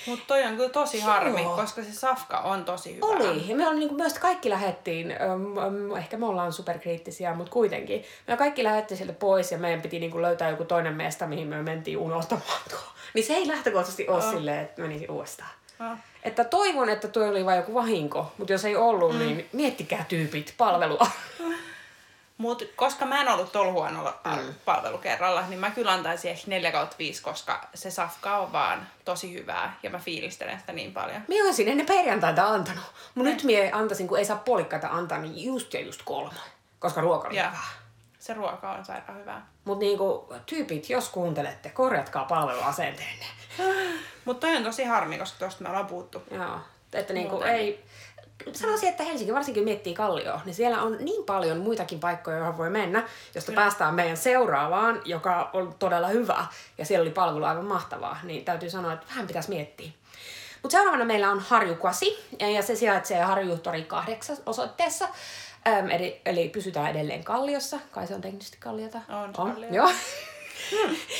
Mutta 0.07 0.25
toi 0.27 0.43
on 0.43 0.55
kyllä 0.55 0.69
tosi 0.69 0.99
harmi, 0.99 1.41
Joo. 1.41 1.55
koska 1.55 1.83
se 1.83 1.93
safka 1.93 2.37
on 2.39 2.65
tosi 2.65 2.95
hyvä. 2.95 3.05
Oli. 3.05 3.49
Ja 3.49 3.55
me 3.55 3.67
on, 3.67 3.75
niin 3.75 3.89
kuin, 3.89 4.01
myös 4.01 4.13
kaikki 4.19 4.49
lähettiin, 4.49 5.11
äm, 5.11 5.95
ehkä 5.97 6.17
me 6.17 6.25
ollaan 6.25 6.53
superkriittisiä, 6.53 7.33
mutta 7.33 7.51
kuitenkin. 7.51 8.03
Me 8.27 8.37
kaikki 8.37 8.63
lähettiin 8.63 8.97
sieltä 8.97 9.13
pois 9.13 9.51
ja 9.51 9.57
meidän 9.57 9.81
piti 9.81 9.99
niin 9.99 10.11
kuin, 10.11 10.21
löytää 10.21 10.49
joku 10.49 10.65
toinen 10.65 10.93
mesta, 10.93 11.27
mihin 11.27 11.47
me 11.47 11.61
mentiin 11.61 11.97
unohtamaan 11.97 12.61
tuo. 12.69 12.79
Niin 13.13 13.25
se 13.25 13.33
ei 13.33 13.47
lähtökohtaisesti 13.47 14.07
ole 14.07 14.23
Oh. 14.23 14.31
silleen, 14.31 14.59
että 14.59 14.81
menisi 14.81 15.07
uudestaan. 15.07 15.49
Oh. 15.91 15.97
Että 16.23 16.43
toivon, 16.43 16.89
että 16.89 17.07
tuo 17.07 17.27
oli 17.27 17.45
vain 17.45 17.57
joku 17.57 17.73
vahinko, 17.73 18.31
mutta 18.37 18.53
jos 18.53 18.65
ei 18.65 18.75
ollut, 18.75 19.13
mm. 19.13 19.19
niin 19.19 19.49
miettikää 19.53 20.05
tyypit 20.09 20.53
palvelua. 20.57 21.07
Mut 22.37 22.63
koska 22.75 23.05
mä 23.05 23.21
en 23.21 23.27
ollut 23.27 23.51
tuolla 23.51 23.71
huonolla 23.71 24.19
mm. 24.25 24.53
palvelukerralla, 24.65 25.41
niin 25.47 25.59
mä 25.59 25.71
kyllä 25.71 25.91
antaisin 25.91 26.31
ehkä 26.31 26.43
4 26.47 26.71
kautta 26.71 26.95
5, 26.99 27.21
koska 27.21 27.67
se 27.73 27.91
safka 27.91 28.37
on 28.37 28.51
vaan 28.51 28.87
tosi 29.05 29.33
hyvää 29.33 29.77
ja 29.83 29.89
mä 29.89 29.99
fiilistelen 29.99 30.59
sitä 30.59 30.73
niin 30.73 30.93
paljon. 30.93 31.21
Mie 31.27 31.43
olisin 31.43 31.67
ennen 31.67 31.85
perjantaita 31.85 32.47
antanut, 32.47 32.83
mutta 33.15 33.31
nyt 33.31 33.43
mie 33.43 33.71
antaisin, 33.71 34.07
kun 34.07 34.17
ei 34.17 34.25
saa 34.25 34.37
puolikkaita 34.37 34.87
antaa, 34.87 35.17
niin 35.17 35.43
just 35.45 35.73
ja 35.73 35.79
just 35.79 36.01
kolme. 36.05 36.33
Koska 36.79 37.01
ruoka 37.01 37.27
oli 37.27 37.37
Ja 37.37 37.47
hyvää. 37.47 37.61
se 38.19 38.33
ruoka 38.33 38.71
on 38.71 38.85
sairaan 38.85 39.19
hyvää. 39.19 39.47
Mutta 39.65 39.85
niinku, 39.85 40.33
tyypit, 40.45 40.89
jos 40.89 41.09
kuuntelette, 41.09 41.69
korjatkaa 41.69 42.25
palveluasenteenne. 42.25 43.25
Mutta 44.25 44.47
toi 44.47 44.57
on 44.57 44.63
tosi 44.63 44.83
harmi, 44.83 45.17
koska 45.17 45.39
tosta 45.39 45.63
me 45.63 45.69
ollaan 45.69 45.85
puhuttu. 45.87 46.23
Joo, 46.31 46.59
että 46.93 47.13
niinku 47.13 47.35
Muutenkin. 47.35 47.59
ei... 47.61 47.85
Sanoisin, 48.53 48.89
että 48.89 49.03
Helsinki, 49.03 49.33
varsinkin 49.33 49.63
miettii 49.63 49.93
Kallio, 49.93 50.39
niin 50.45 50.55
siellä 50.55 50.81
on 50.81 50.97
niin 50.99 51.23
paljon 51.23 51.57
muitakin 51.57 51.99
paikkoja, 51.99 52.37
joihin 52.37 52.57
voi 52.57 52.69
mennä, 52.69 53.07
josta 53.35 53.51
Kyllä. 53.51 53.61
päästään 53.61 53.95
meidän 53.95 54.17
seuraavaan, 54.17 55.01
joka 55.05 55.49
on 55.53 55.75
todella 55.79 56.07
hyvä. 56.07 56.45
Ja 56.77 56.85
siellä 56.85 57.01
oli 57.01 57.11
palvelu 57.11 57.45
aivan 57.45 57.65
mahtavaa, 57.65 58.19
niin 58.23 58.45
täytyy 58.45 58.69
sanoa, 58.69 58.93
että 58.93 59.05
vähän 59.09 59.27
pitäisi 59.27 59.49
miettiä. 59.49 59.91
Mutta 60.61 60.77
seuraavana 60.77 61.05
meillä 61.05 61.31
on 61.31 61.39
Harjukasi, 61.39 62.25
ja 62.53 62.61
se 62.61 62.75
sijaitsee 62.75 63.21
Harjutori 63.21 63.83
8 63.83 64.37
osoitteessa. 64.45 65.07
Öm, 65.67 65.89
eli, 65.89 66.21
eli 66.25 66.49
pysytään 66.49 66.91
edelleen 66.91 67.23
Kalliossa. 67.23 67.79
Kai 67.91 68.07
se 68.07 68.15
on 68.15 68.21
teknisesti 68.21 68.57
Kalliota. 68.59 68.99
On 69.09 69.29
se 69.29 69.35
Kallio. 69.35 69.69
Joo. 69.71 69.91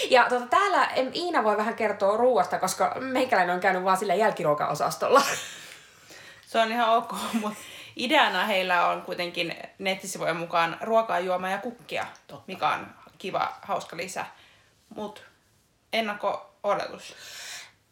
Ja 0.09 0.25
tota, 0.29 0.45
täällä 0.45 0.89
Iina 1.15 1.43
voi 1.43 1.57
vähän 1.57 1.75
kertoa 1.75 2.17
ruuasta, 2.17 2.59
koska 2.59 2.95
meikäläinen 2.99 3.55
on 3.55 3.61
käynyt 3.61 3.83
vaan 3.83 3.97
sillä 3.97 4.15
jälkiruokaosastolla. 4.15 5.21
Se 6.47 6.59
on 6.59 6.71
ihan 6.71 6.89
ok, 6.89 7.13
mutta 7.41 7.59
ideana 7.95 8.45
heillä 8.45 8.87
on 8.87 9.01
kuitenkin 9.01 9.57
nettisivujen 9.79 10.37
mukaan 10.37 10.77
ruokaa, 10.81 11.19
juomaa 11.19 11.49
ja 11.49 11.57
kukkia, 11.57 12.05
Totta. 12.27 12.43
mikä 12.47 12.69
on 12.69 12.87
kiva, 13.17 13.53
hauska 13.61 13.97
lisä. 13.97 14.25
Mutta 14.89 15.21
ennakko-odotus. 15.93 17.15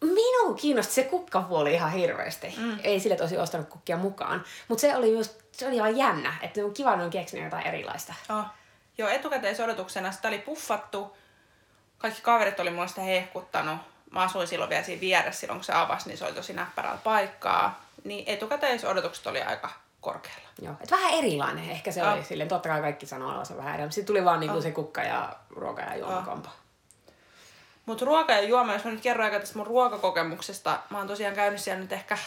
Minun 0.00 0.56
kiinnosti 0.56 0.94
se 0.94 1.02
kukkapuoli 1.02 1.74
ihan 1.74 1.92
hirveästi. 1.92 2.54
Mm. 2.56 2.78
Ei 2.82 3.00
sille 3.00 3.16
tosi 3.16 3.38
ostanut 3.38 3.68
kukkia 3.68 3.96
mukaan. 3.96 4.44
Mutta 4.68 4.80
se 4.80 4.96
oli 4.96 5.12
just, 5.12 5.32
se 5.52 5.66
oli 5.66 5.76
ihan 5.76 5.96
jännä, 5.96 6.34
että 6.42 6.64
on 6.64 6.74
kiva, 6.74 6.96
ne 6.96 7.04
on 7.04 7.10
keksinyt 7.10 7.44
jotain 7.44 7.66
erilaista. 7.66 8.14
Oh. 8.30 8.44
Joo, 8.98 9.08
etukäteisodotuksena 9.08 10.12
sitä 10.12 10.28
oli 10.28 10.38
puffattu. 10.38 11.16
Kaikki 11.98 12.22
kaverit 12.22 12.60
oli 12.60 12.70
mulle 12.70 12.88
sitä 12.88 13.00
hehkuttanut. 13.00 13.78
Mä 14.10 14.20
asuin 14.20 14.48
silloin 14.48 14.70
vielä 14.70 14.82
siinä 14.82 15.00
vieressä 15.00 15.40
silloin, 15.40 15.58
kun 15.58 15.64
se 15.64 15.72
avasi, 15.72 16.08
niin 16.08 16.18
se 16.18 16.24
oli 16.24 16.32
tosi 16.32 16.52
näppärällä 16.52 16.98
paikkaa. 17.04 17.83
Niin 18.04 18.24
etukäteisodotukset 18.26 19.26
oli 19.26 19.42
aika 19.42 19.70
korkealla. 20.00 20.48
Joo. 20.62 20.74
Et 20.80 20.90
vähän 20.90 21.12
erilainen 21.14 21.70
ehkä 21.70 21.92
se 21.92 22.02
Oh. 22.06 22.12
oli 22.12 22.24
silleen. 22.24 22.48
Totta 22.48 22.68
kai 22.68 22.80
kaikki 22.80 23.06
sanoo 23.06 23.28
olevansa 23.28 23.56
vähän 23.56 23.70
erilainen. 23.74 23.92
Sitten 23.92 24.06
tuli 24.06 24.24
vaan 24.24 24.40
niinku 24.40 24.56
Oh. 24.56 24.62
se 24.62 24.72
kukka 24.72 25.02
ja 25.02 25.36
ruoka 25.50 25.82
ja 25.82 25.96
juomakompo. 25.96 26.48
Mutta 27.86 28.04
ruoka 28.04 28.32
ja 28.32 28.40
juoma, 28.40 28.72
jos 28.72 28.84
mä 28.84 28.90
nyt 28.90 29.00
kerron 29.00 29.24
aika 29.24 29.40
tästä 29.40 29.58
mun 29.58 29.66
ruokakokemuksesta, 29.66 30.78
mä 30.90 30.98
oon 30.98 31.06
tosiaan 31.06 31.34
käynyt 31.34 31.60
siellä 31.60 31.80
nyt 31.82 31.92
ehkä 31.92 32.18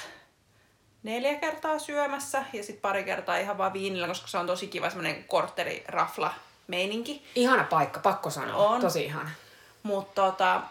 neljä 1.03 1.35
kertaa 1.35 1.79
syömässä 1.79 2.43
ja 2.53 2.63
sitten 2.63 2.81
pari 2.81 3.03
kertaa 3.03 3.37
ihan 3.37 3.57
vaan 3.57 3.73
viinillä, 3.73 4.07
koska 4.07 4.27
se 4.27 4.37
on 4.37 4.47
tosi 4.47 4.67
kiva 4.67 4.89
semmoinen 4.89 5.23
kortterirafla 5.23 6.33
meininki. 6.67 7.25
Ihana 7.35 7.63
paikka, 7.63 7.99
pakko 7.99 8.29
sanoa. 8.29 8.55
On. 8.67 8.81
Tosi 8.81 9.05
ihana. 9.05 9.29
Mutta 9.83 10.21
tota, 10.21 10.61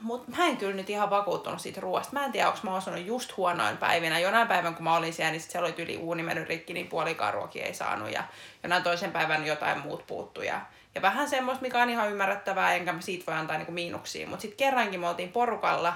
mut 0.00 0.28
mä 0.28 0.46
en 0.46 0.56
kyllä 0.56 0.74
nyt 0.74 0.90
ihan 0.90 1.10
vakuuttunut 1.10 1.60
siitä 1.60 1.80
ruoasta. 1.80 2.12
Mä 2.12 2.24
en 2.24 2.32
tiedä, 2.32 2.48
onko 2.48 2.60
mä 2.62 2.76
osunut 2.76 3.06
just 3.06 3.36
huonoin 3.36 3.76
päivinä. 3.76 4.18
Jonain 4.18 4.48
päivän, 4.48 4.74
kun 4.74 4.84
mä 4.84 4.96
olin 4.96 5.12
siellä, 5.12 5.32
niin 5.32 5.40
sit 5.40 5.50
siellä 5.50 5.66
oli 5.66 5.82
yli 5.82 5.96
uuni 5.96 6.22
mennyt 6.22 6.48
rikki, 6.48 6.72
niin 6.72 6.88
puolikaan 6.88 7.34
ruokia 7.34 7.66
ei 7.66 7.74
saanut. 7.74 8.12
Ja 8.12 8.24
jonain 8.62 8.82
toisen 8.82 9.12
päivän 9.12 9.46
jotain 9.46 9.78
muut 9.78 10.06
puuttu. 10.06 10.42
Ja, 10.42 10.60
ja 10.94 11.02
vähän 11.02 11.28
semmoista, 11.28 11.62
mikä 11.62 11.82
on 11.82 11.90
ihan 11.90 12.10
ymmärrettävää, 12.10 12.74
enkä 12.74 12.92
mä 12.92 13.00
siitä 13.00 13.26
voi 13.26 13.34
antaa 13.34 13.56
niinku 13.56 13.72
miinuksia. 13.72 14.26
Mutta 14.26 14.42
sitten 14.42 14.56
kerrankin 14.58 15.00
me 15.00 15.08
oltiin 15.08 15.32
porukalla, 15.32 15.94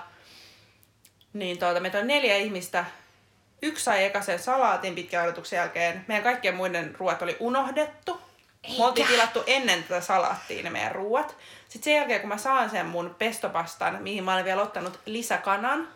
niin 1.32 1.58
tuota, 1.58 1.80
meitä 1.80 1.98
on 1.98 2.06
neljä 2.06 2.36
ihmistä. 2.36 2.84
Yksi 3.62 3.84
sai 3.84 4.04
eka 4.04 4.22
sen 4.22 4.38
salaatin 4.38 4.94
pitkän 4.94 5.24
odotuksen 5.24 5.56
jälkeen. 5.56 6.04
Meidän 6.08 6.24
kaikkien 6.24 6.54
muiden 6.54 6.94
ruoat 6.98 7.22
oli 7.22 7.36
unohdettu. 7.40 8.27
Me 8.78 8.84
oltiin 8.84 9.06
Eikä. 9.06 9.16
tilattu 9.16 9.42
ennen 9.46 9.82
tätä 9.82 10.00
salaattia 10.00 10.62
ne 10.62 10.70
meidän 10.70 10.92
ruuat. 10.92 11.36
Sitten 11.68 11.84
sen 11.84 11.96
jälkeen, 11.96 12.20
kun 12.20 12.28
mä 12.28 12.38
saan 12.38 12.70
sen 12.70 12.86
mun 12.86 13.14
pestopastan, 13.18 14.02
mihin 14.02 14.24
mä 14.24 14.34
olin 14.34 14.44
vielä 14.44 14.62
ottanut 14.62 15.00
lisäkanan, 15.06 15.88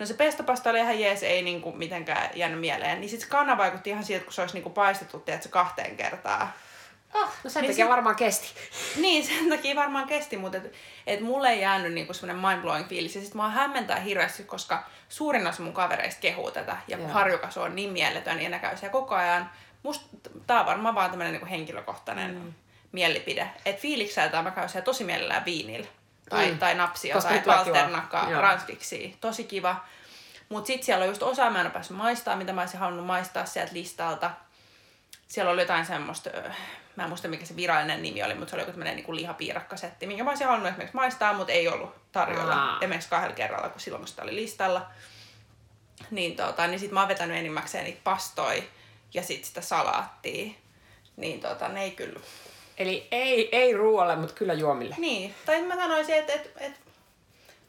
No 0.00 0.06
se 0.06 0.14
pestopasta 0.14 0.70
oli 0.70 0.78
ihan 0.78 1.00
jees, 1.00 1.22
ei 1.22 1.42
niinku 1.42 1.72
mitenkään 1.72 2.30
jäänyt 2.34 2.60
mieleen. 2.60 3.00
Niin 3.00 3.10
sit 3.10 3.20
se 3.20 3.26
kana 3.26 3.58
vaikutti 3.58 3.90
ihan 3.90 4.04
siltä, 4.04 4.24
kun 4.24 4.32
se 4.32 4.40
olisi 4.40 4.54
niinku 4.54 4.70
paistettu, 4.70 5.18
tiedätkö, 5.18 5.48
kahteen 5.48 5.96
kertaan. 5.96 6.52
Oh, 7.14 7.28
no 7.44 7.50
sen 7.50 7.62
Niin 7.62 7.72
takia 7.72 7.84
sit- 7.84 7.90
varmaan 7.90 8.16
kesti. 8.16 8.48
Niin, 9.02 9.26
sen 9.26 9.48
takia 9.48 9.76
varmaan 9.76 10.06
kesti, 10.06 10.36
mutta 10.36 10.58
et, 10.58 10.72
et 11.06 11.20
mulle 11.20 11.48
ei 11.50 11.60
jäänyt 11.60 11.92
niinku 11.92 12.14
semmoinen 12.14 12.44
mind-blowing 12.44 12.88
fiilis. 12.88 13.14
Ja 13.16 13.22
sit 13.22 13.34
mua 13.34 13.48
hämmentää 13.48 14.00
hirveästi, 14.00 14.44
koska 14.44 14.84
suurin 15.08 15.46
osa 15.46 15.62
mun 15.62 15.72
kavereista 15.72 16.20
kehuu 16.20 16.50
tätä. 16.50 16.76
Ja 16.88 16.98
Joo. 16.98 17.08
harjukas 17.08 17.58
on 17.58 17.76
niin 17.76 17.90
mieletön 17.92 18.42
ja 18.42 18.48
ne 18.48 18.58
käy 18.58 18.76
siellä 18.76 18.92
koko 18.92 19.14
ajan. 19.14 19.50
Musta 19.82 20.06
tää 20.46 20.60
on 20.60 20.66
varmaan 20.66 20.94
vaan 20.94 21.10
tämmönen 21.10 21.32
niinku 21.32 21.46
henkilökohtainen 21.50 22.34
mm. 22.34 22.52
mielipide. 22.92 23.50
Että 23.64 23.82
fiilikseltään 23.82 24.44
mä 24.44 24.50
käyn 24.50 24.68
siellä 24.68 24.84
tosi 24.84 25.04
mielellään 25.04 25.44
viinillä. 25.44 25.86
Tai, 26.30 26.50
Mm. 26.50 26.58
tai 26.58 26.74
napsia 26.74 27.14
Koska 27.14 27.30
tai 27.30 28.30
Joo. 28.30 28.40
ransviksia. 28.40 29.10
Tosi 29.20 29.44
kiva. 29.44 29.84
Mut 30.48 30.66
sit 30.66 30.82
siellä 30.82 31.02
on 31.02 31.08
just 31.08 31.22
osa, 31.22 31.50
mä 31.50 31.60
en 31.60 31.66
ole 31.66 31.72
päässyt 31.72 31.96
maistaa, 31.96 32.36
mitä 32.36 32.52
mä 32.52 32.60
olisin 32.60 32.80
halunnut 32.80 33.06
maistaa 33.06 33.46
sieltä 33.46 33.72
listalta 33.74 34.30
siellä 35.28 35.50
oli 35.50 35.62
jotain 35.62 35.86
semmoista, 35.86 36.30
mä 37.00 37.04
en 37.04 37.10
muista 37.10 37.28
mikä 37.28 37.46
se 37.46 37.56
virallinen 37.56 38.02
nimi 38.02 38.22
oli, 38.22 38.34
mutta 38.34 38.50
se 38.50 38.56
oli 38.56 38.62
joku 38.62 38.72
tämmöinen 38.72 38.96
niin 38.96 39.16
lihapiirakkasetti, 39.16 40.06
minkä 40.06 40.24
mä 40.24 40.30
olisin 40.30 40.46
halunnut 40.46 40.68
esimerkiksi 40.68 40.96
maistaa, 40.96 41.32
mutta 41.32 41.52
ei 41.52 41.68
ollut 41.68 42.12
tarjolla 42.12 42.54
Aa. 42.54 42.78
esimerkiksi 42.80 43.08
kahdella 43.08 43.34
kerralla, 43.34 43.68
kun 43.68 43.80
silloin 43.80 44.00
kun 44.00 44.08
sitä 44.08 44.22
oli 44.22 44.34
listalla. 44.34 44.90
Niin, 46.10 46.36
tota, 46.36 46.66
niin 46.66 46.80
sit 46.80 46.90
mä 46.90 47.00
oon 47.00 47.08
vetänyt 47.08 47.36
enimmäkseen 47.36 47.84
niitä 47.84 48.00
pastoi 48.04 48.64
ja 49.14 49.22
sit 49.22 49.44
sitä 49.44 49.60
salaattia. 49.60 50.52
Niin 51.16 51.40
tota, 51.40 51.68
ne 51.68 51.82
ei 51.82 51.90
kyllä. 51.90 52.20
Eli 52.78 53.08
ei, 53.10 53.48
ei 53.52 53.72
ruoalle, 53.72 54.16
mutta 54.16 54.34
kyllä 54.34 54.54
juomille. 54.54 54.94
Niin, 54.98 55.34
tai 55.46 55.62
mä 55.62 55.74
sanoisin, 55.74 56.14
että 56.14 56.32
et, 56.32 56.52
et, 56.56 56.72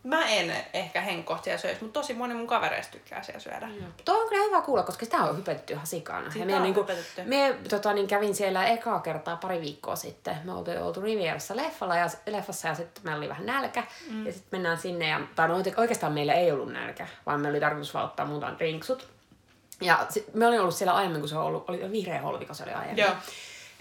mä 0.03 0.29
en 0.29 0.55
ehkä 0.73 1.01
henkkohti 1.01 1.43
siellä 1.43 1.61
syöisi, 1.61 1.83
mutta 1.83 1.99
tosi 1.99 2.13
moni 2.13 2.33
mun 2.33 2.47
kavereista 2.47 2.91
tykkää 2.91 3.23
siellä 3.23 3.39
syödä. 3.39 3.69
Tuo 4.05 4.21
on 4.21 4.29
kyllä 4.29 4.43
hyvä 4.43 4.61
kuulla, 4.61 4.83
koska 4.83 5.05
sitä 5.05 5.17
on 5.17 5.37
hypetetty 5.37 5.73
ihan 5.73 5.87
sikana. 5.87 6.31
Sitä 6.31 6.45
ja 6.45 6.57
on 6.57 6.63
niinku, 6.63 6.85
me 7.25 7.55
tota, 7.69 7.93
niin 7.93 8.07
kävin 8.07 8.35
siellä 8.35 8.65
ekaa 8.65 8.99
kertaa 8.99 9.35
pari 9.35 9.61
viikkoa 9.61 9.95
sitten. 9.95 10.37
Me 10.43 10.53
oltiin 10.53 10.81
oltu 10.81 11.01
Rivierassa 11.01 11.55
leffalla 11.55 11.95
ja, 11.95 12.07
leffassa 12.25 12.67
ja 12.67 12.75
sitten 12.75 13.03
meillä 13.03 13.17
oli 13.17 13.29
vähän 13.29 13.45
nälkä. 13.45 13.83
Mm. 14.09 14.25
Ja 14.25 14.33
sitten 14.33 14.49
mennään 14.51 14.77
sinne 14.77 15.07
ja, 15.07 15.21
tai 15.35 15.47
no, 15.47 15.55
oikeastaan 15.77 16.13
meillä 16.13 16.33
ei 16.33 16.51
ollut 16.51 16.73
nälkä, 16.73 17.07
vaan 17.25 17.39
meillä 17.39 17.55
oli 17.55 17.59
tarkoitus 17.59 17.93
vaan 17.93 18.05
ottaa 18.05 18.25
muutaman 18.25 18.59
drinksut. 18.59 19.07
Ja 19.81 20.05
sit, 20.09 20.33
me 20.33 20.47
olin 20.47 20.61
ollut 20.61 20.75
siellä 20.75 20.93
aiemmin, 20.93 21.19
kun 21.19 21.29
se 21.29 21.37
ollut, 21.37 21.69
oli 21.69 21.91
vihreä 21.91 22.21
holviko 22.21 22.53
se 22.53 22.63
oli 22.63 22.71
aiemmin. 22.71 23.03
Joo. 23.03 23.13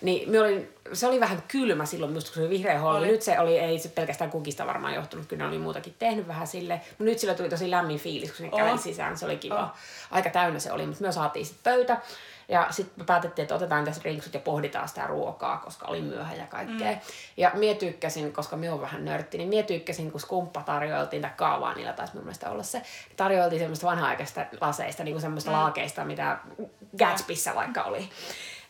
Niin 0.02 0.30
me 0.30 0.40
olin, 0.40 0.74
se 0.92 1.06
oli 1.06 1.20
vähän 1.20 1.42
kylmä 1.48 1.86
silloin, 1.86 2.12
musta 2.12 2.28
kun 2.30 2.34
se 2.34 2.40
oli 2.40 2.50
vihreä 2.50 2.78
holvi. 2.78 2.98
Oli. 2.98 3.06
Nyt 3.06 3.22
se 3.22 3.40
oli, 3.40 3.58
ei 3.58 3.78
se 3.78 3.88
pelkästään 3.88 4.30
kukista 4.30 4.66
varmaan 4.66 4.94
johtunut, 4.94 5.26
kyllä 5.26 5.42
ne 5.42 5.48
oli 5.48 5.58
muutakin 5.58 5.94
tehnyt 5.98 6.28
vähän 6.28 6.46
sille. 6.46 6.80
Mutta 6.88 7.04
nyt 7.04 7.18
sillä 7.18 7.34
tuli 7.34 7.48
tosi 7.48 7.70
lämmin 7.70 7.98
fiilis, 7.98 8.30
kun 8.30 8.36
sinne 8.36 8.50
Oh. 8.52 8.58
käveli 8.58 8.78
sisään, 8.78 9.18
se 9.18 9.24
oli 9.24 9.36
kiva. 9.36 9.62
Oh. 9.62 9.70
Aika 10.10 10.30
täynnä 10.30 10.58
se 10.58 10.72
oli, 10.72 10.86
mutta 10.86 11.04
me 11.04 11.12
saatiin 11.12 11.46
sitten 11.46 11.72
pöytä. 11.72 11.96
Ja 12.48 12.66
sitten 12.70 12.94
me 12.96 13.04
päätettiin, 13.04 13.42
että 13.42 13.54
otetaan 13.54 13.84
tässä 13.84 14.02
drinksut 14.02 14.34
ja 14.34 14.40
pohditaan 14.40 14.88
sitä 14.88 15.06
ruokaa, 15.06 15.58
koska 15.58 15.86
oli 15.86 16.00
myöhä 16.00 16.34
ja 16.34 16.46
kaikkea. 16.46 16.92
Mm. 16.92 16.98
Ja 17.36 17.50
mie 17.54 17.74
tykkäsin, 17.74 18.32
koska 18.32 18.56
me 18.56 18.70
on 18.72 18.80
vähän 18.80 19.04
nörtti, 19.04 19.38
niin 19.38 19.48
mie 19.48 19.62
tykkäsin, 19.62 20.10
kun 20.10 20.20
skumppa 20.20 20.62
tarjoiltiin, 20.62 21.22
tai 21.22 21.30
kaavaa 21.36 21.74
niillä 21.74 21.92
taisi 21.92 22.14
mun 22.14 22.24
mielestä 22.24 22.50
olla 22.50 22.62
se. 22.62 22.78
niin 22.78 23.16
Tarjoiltiin 23.16 23.60
semmoista 23.60 23.86
vanha-aikaista 23.86 24.46
laseista, 24.60 25.04
niin 25.04 25.14
kuin 25.14 25.22
semmoista 25.22 25.50
mm. 25.50 25.56
laakeista, 25.56 26.04
mitä 26.04 26.38
Gatsbyssä 26.98 27.54
vaikka 27.54 27.82
oli. 27.82 28.10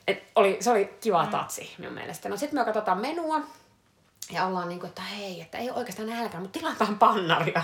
Et 0.06 0.22
oli, 0.36 0.56
se 0.60 0.70
oli 0.70 0.96
kiva 1.00 1.24
mm. 1.24 1.30
tatsi 1.30 1.74
minun 1.78 1.94
mielestä. 1.94 2.28
No 2.28 2.36
sitten 2.36 2.60
me 2.60 2.64
katsotaan 2.64 2.98
menua 2.98 3.40
ja 4.32 4.46
ollaan 4.46 4.68
niinku, 4.68 4.86
että 4.86 5.02
hei, 5.02 5.40
että 5.40 5.58
ei 5.58 5.70
oikeastaan 5.70 6.08
nälkää, 6.08 6.40
mutta 6.40 6.58
tilataan 6.58 6.98
pannaria. 6.98 7.62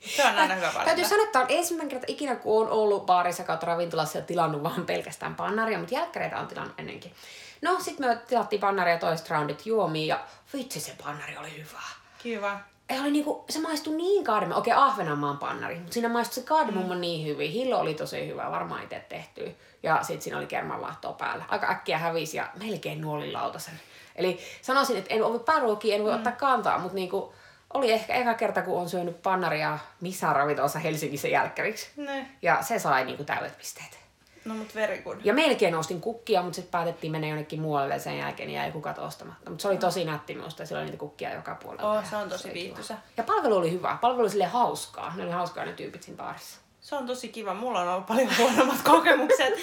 Se 0.00 0.24
on 0.24 0.38
aina 0.38 0.54
hyvä 0.54 0.66
valinta. 0.74 0.84
Täytyy 0.84 1.04
sanoa, 1.04 1.24
että 1.24 1.40
on 1.40 1.46
ensimmäinen 1.48 1.88
kerta 1.88 2.06
ikinä, 2.08 2.36
kun 2.36 2.62
on 2.66 2.72
ollut 2.72 3.06
baarissa 3.06 3.44
kautta 3.44 3.66
ravintolassa 3.66 4.18
ja 4.18 4.24
tilannut 4.24 4.62
vaan 4.62 4.86
pelkästään 4.86 5.34
pannaria, 5.34 5.78
mutta 5.78 5.94
jälkkäreitä 5.94 6.38
on 6.38 6.46
tilannut 6.46 6.80
ennenkin. 6.80 7.14
No, 7.62 7.80
sitten 7.80 8.08
me 8.08 8.18
tilattiin 8.26 8.60
pannaria 8.60 8.98
toiset 8.98 9.30
roundit 9.30 9.66
juomia 9.66 10.16
ja 10.16 10.24
vitsi 10.52 10.80
se 10.80 10.96
pannari 11.04 11.36
oli 11.36 11.56
hyvä. 11.56 11.82
Kiva. 12.18 12.60
Ei 12.90 13.00
oli 13.00 13.10
niinku, 13.10 13.44
se 13.48 13.60
maistui 13.60 13.94
niin 13.94 14.24
kaademma. 14.24 14.54
Okei, 14.54 14.72
Ahvenanmaan 14.72 15.38
pannari, 15.38 15.74
mutta 15.74 15.92
siinä 15.92 16.08
maistui 16.08 16.34
se 16.34 16.48
kaademumma 16.48 16.94
mm. 16.94 17.00
niin 17.00 17.26
hyvin. 17.26 17.50
Hillo 17.50 17.78
oli 17.78 17.94
tosi 17.94 18.28
hyvä, 18.28 18.50
varmaan 18.50 18.82
itse 18.82 19.04
tehty. 19.08 19.56
Ja 19.82 20.02
sitten 20.02 20.22
siinä 20.22 20.38
oli 20.38 20.46
kermanlaahtoa 20.46 21.12
päällä. 21.12 21.44
Aika 21.48 21.70
äkkiä 21.70 21.98
hävisi 21.98 22.36
ja 22.36 22.48
melkein 22.60 23.00
nuolin 23.00 23.32
lautasen. 23.32 23.80
Eli 24.16 24.40
sanoisin, 24.62 24.96
että 24.96 25.14
en 25.14 25.24
ole 25.24 25.38
pääruokia, 25.38 25.94
en 25.94 26.02
voi 26.04 26.10
mm. 26.10 26.16
ottaa 26.16 26.32
kantaa, 26.32 26.78
mutta 26.78 26.94
niinku, 26.94 27.34
oli 27.74 27.92
ehkä 27.92 28.14
eka 28.14 28.34
kerta, 28.34 28.62
kun 28.62 28.80
on 28.80 28.88
syönyt 28.88 29.22
pannaria 29.22 29.78
missään 30.00 30.36
ravintolassa 30.36 30.78
Helsingissä 30.78 31.28
jälkkäriksi. 31.28 31.90
Ne. 31.96 32.30
Ja 32.42 32.62
se 32.62 32.78
sai 32.78 33.04
niinku 33.04 33.24
täydet 33.24 33.58
pisteet. 33.58 33.99
No 34.44 34.54
mut 34.54 34.74
very 34.74 34.98
good. 35.02 35.18
Ja 35.24 35.34
melkein 35.34 35.74
ostin 35.74 36.00
kukkia, 36.00 36.42
mutta 36.42 36.56
sitten 36.56 36.70
päätettiin 36.70 37.12
mennä 37.12 37.26
jonnekin 37.28 37.60
muualle 37.60 37.98
sen 37.98 38.18
jälkeen 38.18 38.46
niin 38.46 38.56
jäi 38.56 38.72
kukat 38.72 38.98
ostamatta. 38.98 39.50
Mutta 39.50 39.62
se 39.62 39.68
oli 39.68 39.76
tosi 39.76 40.04
nätti 40.04 40.34
minusta 40.34 40.62
ja 40.62 40.66
siellä 40.66 40.80
oli 40.80 40.86
niitä 40.86 41.00
kukkia 41.00 41.34
joka 41.34 41.54
puolella. 41.54 41.90
Oh, 41.90 41.96
Ja 41.96 42.10
se 42.10 42.16
on 42.16 42.28
tosi 42.28 42.48
oli 42.48 42.54
viihtyisä. 42.54 42.96
Ja 43.16 43.22
palvelu 43.22 43.56
oli 43.56 43.72
hyvä. 43.72 43.98
Palvelu 44.00 44.22
oli 44.22 44.30
silleen 44.30 44.50
hauskaa. 44.50 45.12
Ne 45.16 45.22
oli 45.22 45.32
hauskaa 45.32 45.64
ne 45.64 45.72
tyypit 45.72 46.02
siinä 46.02 46.16
baarissa. 46.16 46.60
Se 46.80 46.96
on 46.96 47.06
tosi 47.06 47.28
kiva. 47.28 47.54
Mulla 47.54 47.80
on 47.80 47.88
ollut 47.88 48.06
paljon 48.06 48.28
huonommat 48.38 48.82
kokemukset. 48.94 49.54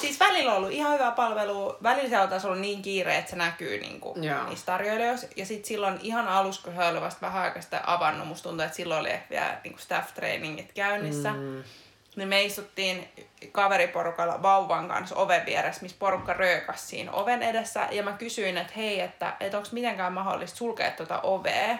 siis 0.00 0.20
välillä 0.20 0.50
on 0.52 0.56
ollut 0.58 0.70
ihan 0.70 0.94
hyvä 0.94 1.10
palvelu. 1.10 1.76
Välillä 1.82 2.08
se 2.08 2.18
on 2.18 2.28
taas 2.28 2.44
ollut 2.44 2.60
niin 2.60 2.82
kiire, 2.82 3.16
että 3.18 3.30
se 3.30 3.36
näkyy 3.36 3.80
niinku 3.80 4.14
niissä 4.48 4.66
tarjoilijoissa. 4.66 5.26
Ja 5.36 5.46
sitten 5.46 5.68
silloin 5.68 5.98
ihan 6.02 6.28
alussa, 6.28 6.62
kun 6.64 6.72
he 6.72 6.84
olivat 6.84 7.02
vasta 7.02 7.20
vähän 7.20 7.42
aikaa 7.42 7.62
sitä 7.62 7.80
avannut, 7.86 8.28
musta 8.28 8.48
tuntuu, 8.48 8.64
että 8.64 8.76
silloin 8.76 9.00
oli 9.00 9.10
ehkä 9.10 9.30
vielä 9.30 9.58
niinku 9.64 9.78
staff-trainingit 9.78 10.72
käynnissä. 10.74 11.32
Mm. 11.32 11.62
Niin 12.16 12.28
me 12.28 12.42
istuttiin 12.42 13.08
kaveriporukalla 13.52 14.42
vauvan 14.42 14.88
kanssa 14.88 15.16
oven 15.16 15.46
vieressä, 15.46 15.82
missä 15.82 15.96
porukka 16.00 16.32
röökas 16.32 16.88
siinä 16.88 17.12
oven 17.12 17.42
edessä. 17.42 17.88
Ja 17.90 18.02
mä 18.02 18.12
kysyin, 18.12 18.58
että 18.58 18.72
hei, 18.76 19.00
että, 19.00 19.32
että 19.40 19.56
onko 19.56 19.68
mitenkään 19.72 20.12
mahdollista 20.12 20.56
sulkea 20.56 20.90
tuota 20.90 21.20
ovea. 21.20 21.78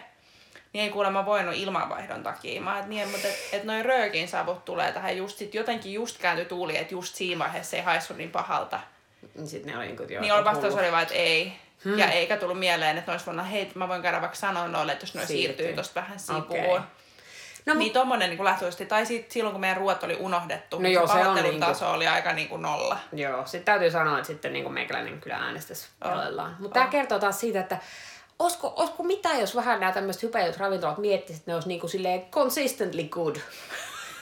Niin 0.72 0.84
ei 0.84 0.90
kuulemma 0.90 1.26
voinut 1.26 1.54
ilmanvaihdon 1.56 2.22
takia. 2.22 2.60
Mä 2.60 2.78
et 2.78 2.86
niin, 2.86 3.08
mutta 3.08 3.28
et, 3.28 3.48
et 3.52 3.64
noin 3.64 3.84
röökin 3.84 4.28
savut 4.28 4.64
tulee 4.64 4.92
tähän 4.92 5.16
just 5.16 5.38
sit 5.38 5.54
jotenkin 5.54 5.92
just 5.92 6.18
kääntyi 6.18 6.44
tuuli, 6.44 6.76
että 6.76 6.94
just 6.94 7.14
siinä 7.14 7.38
vaiheessa 7.38 7.76
ei 7.76 7.82
haissu 7.82 8.14
niin 8.14 8.30
pahalta. 8.30 8.80
Niin 9.34 9.46
sitten 9.46 9.72
ne 9.72 9.78
oli 9.78 9.86
niinku, 9.86 10.02
Niin 10.02 10.20
oli 10.20 10.30
hullu. 10.30 10.44
vastaus 10.44 10.74
oli 10.74 10.92
vaan, 10.92 11.02
että 11.02 11.14
ei. 11.14 11.52
Hmm. 11.84 11.98
Ja 11.98 12.10
eikä 12.10 12.36
tullut 12.36 12.58
mieleen, 12.58 12.98
että 12.98 13.10
ne 13.10 13.14
olisi 13.14 13.26
voinut, 13.26 13.50
hei, 13.50 13.70
mä 13.74 13.88
voin 13.88 14.02
käydä 14.02 14.20
vaikka 14.20 14.36
sanoa 14.36 14.68
noille, 14.68 14.92
että 14.92 15.02
jos 15.02 15.14
ne 15.14 15.26
Siirtyy. 15.26 15.56
siirtyy 15.56 15.76
tosta 15.76 16.00
vähän 16.00 16.18
sivuun. 16.18 16.42
Okei. 16.42 16.78
No, 17.66 17.74
niin 17.74 17.92
tommonen 17.92 18.30
niin 18.30 18.44
lähtöisesti, 18.44 18.86
tai 18.86 19.06
sit, 19.06 19.30
silloin 19.30 19.52
kun 19.52 19.60
meidän 19.60 19.76
ruoat 19.76 20.02
oli 20.02 20.16
unohdettu, 20.20 20.76
No 20.76 20.82
niin 20.82 20.92
joo, 20.92 21.06
se 21.06 21.12
se 21.12 21.18
on 21.18 21.24
pahoittelun 21.24 21.50
niinku- 21.50 21.66
taso 21.72 21.90
oli 21.90 22.06
aika 22.08 22.32
niin 22.32 22.48
kuin 22.48 22.62
nolla. 22.62 22.98
Joo, 23.12 23.46
sitten 23.46 23.64
täytyy 23.64 23.90
sanoa, 23.90 24.18
että 24.18 24.26
sitten 24.26 24.52
niin 24.52 24.72
meikäläinen 24.72 25.20
kyllä 25.20 25.36
äänestäisi 25.36 25.88
On. 26.04 26.10
mielellään. 26.12 26.56
Mutta 26.58 26.74
tämä 26.74 26.86
kertoo 26.86 27.18
taas 27.18 27.40
siitä, 27.40 27.60
että 27.60 27.78
olisiko, 28.38 28.72
olisiko 28.76 29.02
mitään, 29.02 29.40
jos 29.40 29.56
vähän 29.56 29.80
nämä 29.80 29.92
tämmöiset 29.92 30.22
hypeillyt 30.22 30.56
ravintolat 30.56 30.98
miettisivät, 30.98 31.40
että 31.40 31.50
ne 31.50 31.54
olisi 31.54 31.68
niinku 31.68 31.88
silleen 31.88 32.22
consistently 32.30 33.04
good. 33.04 33.36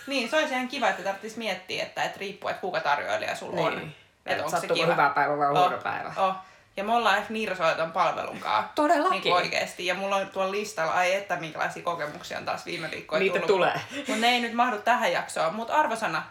Niin, 0.07 0.29
se 0.31 0.37
olisi 0.37 0.55
ihan 0.55 0.69
kiva, 0.69 0.89
että 0.89 1.03
tarvitsisi 1.03 1.39
miettiä, 1.39 1.83
että 1.83 2.03
et 2.05 2.17
riippuu, 2.17 2.51
että 2.51 2.61
kuka 2.61 2.81
tarjoilija 2.81 3.37
sulla 3.37 3.61
on. 3.61 3.77
Niin. 3.77 3.97
Että 4.27 4.37
Et 4.41 4.47
onko 4.47 4.61
se 4.61 4.67
kiva. 4.69 4.93
hyvä 4.93 5.11
päivä 5.15 5.39
vai 5.39 5.51
Oh, 5.51 5.59
huono 5.59 5.79
päivä. 5.79 6.13
Oh. 6.17 6.35
Ja 6.77 6.85
me 6.85 6.95
ollaan 6.95 7.19
ehkä 7.19 7.33
nirsoja 7.33 7.75
ton 7.75 7.93
palvelun 7.93 8.39
kanssa. 8.41 8.73
Todellakin. 8.75 9.21
Niin 9.23 9.35
oikeesti. 9.35 9.87
Ja 9.87 9.95
mulla 9.95 10.17
on 10.17 10.29
tuolla 10.29 10.51
listalla, 10.51 10.93
ai 10.93 11.15
että 11.15 11.37
minkälaisia 11.37 11.83
kokemuksia 11.83 12.39
on 12.39 12.45
taas 12.45 12.67
viime 12.67 12.91
viikkoina 12.91 13.21
Niitä 13.21 13.33
tullut. 13.35 13.47
tulee. 13.47 13.81
Mutta 13.97 14.17
ne 14.17 14.29
ei 14.29 14.41
nyt 14.41 14.53
mahdu 14.53 14.79
tähän 14.79 15.13
jaksoon. 15.13 15.55
Mutta 15.55 15.75
arvosana, 15.75 16.23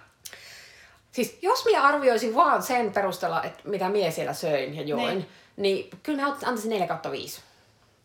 Siis 1.12 1.38
jos 1.42 1.66
minä 1.66 1.82
arvioisin 1.84 2.36
vaan 2.36 2.64
sen 2.64 2.92
perusteella, 2.94 3.44
että 3.44 3.60
mitä 3.70 3.90
mie 3.90 4.12
siellä 4.12 4.34
söin 4.34 4.76
ja 4.76 4.82
join, 4.82 5.02
Niin. 5.08 5.18
niin, 5.18 5.30
niin 5.58 5.90
kyllä 6.04 6.22
mä 6.22 6.28
antaisin 6.28 6.70
4 6.70 6.88
kautta 6.88 7.12
5. 7.12 7.42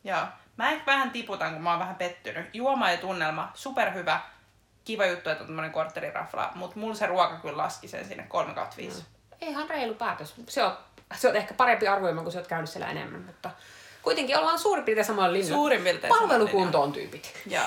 joo. 0.05 0.21
Mä 0.57 0.71
ehkä 0.71 0.87
vähän 0.87 1.11
tiputan, 1.11 1.53
kun 1.53 1.63
mä 1.63 1.71
oon 1.71 1.79
vähän 1.79 1.95
pettynyt. 1.97 2.47
Juoma 2.53 2.91
ja 2.91 2.97
tunnelma, 2.97 3.51
superhyvä. 3.55 4.21
Kiva 4.85 5.07
juttu, 5.07 5.31
että 5.31 5.43
on 5.43 5.47
tämmönen 5.49 5.71
kortterirafla. 5.73 6.51
Mutta 6.55 6.79
mulla 6.79 6.95
se 6.95 7.07
ruoka 7.07 7.37
kyllä 7.37 7.57
laski 7.57 7.89
sen 7.89 8.05
sinne 8.09 8.23
3 8.29 8.55
kautta 8.55 8.77
5. 8.77 8.99
Mm. 9.01 9.05
Ihan 9.49 9.71
reilu 9.71 9.95
päätös. 9.95 10.35
Se 10.49 10.63
on, 10.65 10.73
se 11.15 11.29
on 11.29 11.37
ehkä 11.37 11.55
parempi 11.55 11.89
arvioima, 11.89 12.23
kun 12.23 12.33
sä 12.33 12.39
oot 12.39 12.49
käynyt 12.49 12.71
siellä 12.71 12.89
enemmän, 12.89 13.21
mutta 13.21 13.51
kuitenkin 14.03 14.39
ollaan 14.39 14.59
suurin 14.59 14.85
piirtein 14.85 15.05
samalla 15.05 15.33
linjalla. 15.33 15.57
Suurin 15.57 15.83
piirtein 15.83 16.15
Palvelukuntoon 16.15 16.93
tyypit. 16.93 17.33
Joo. 17.47 17.65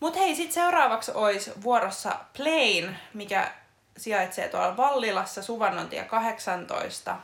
Mut 0.00 0.16
hei, 0.16 0.34
sit 0.34 0.52
seuraavaksi 0.52 1.12
olisi 1.14 1.52
vuorossa 1.62 2.18
Plain, 2.36 2.96
mikä 3.14 3.50
sijaitsee 3.96 4.48
tuolla 4.48 4.76
Vallilassa 4.76 5.42
Suvannontie 5.42 6.04
18. 6.04 7.16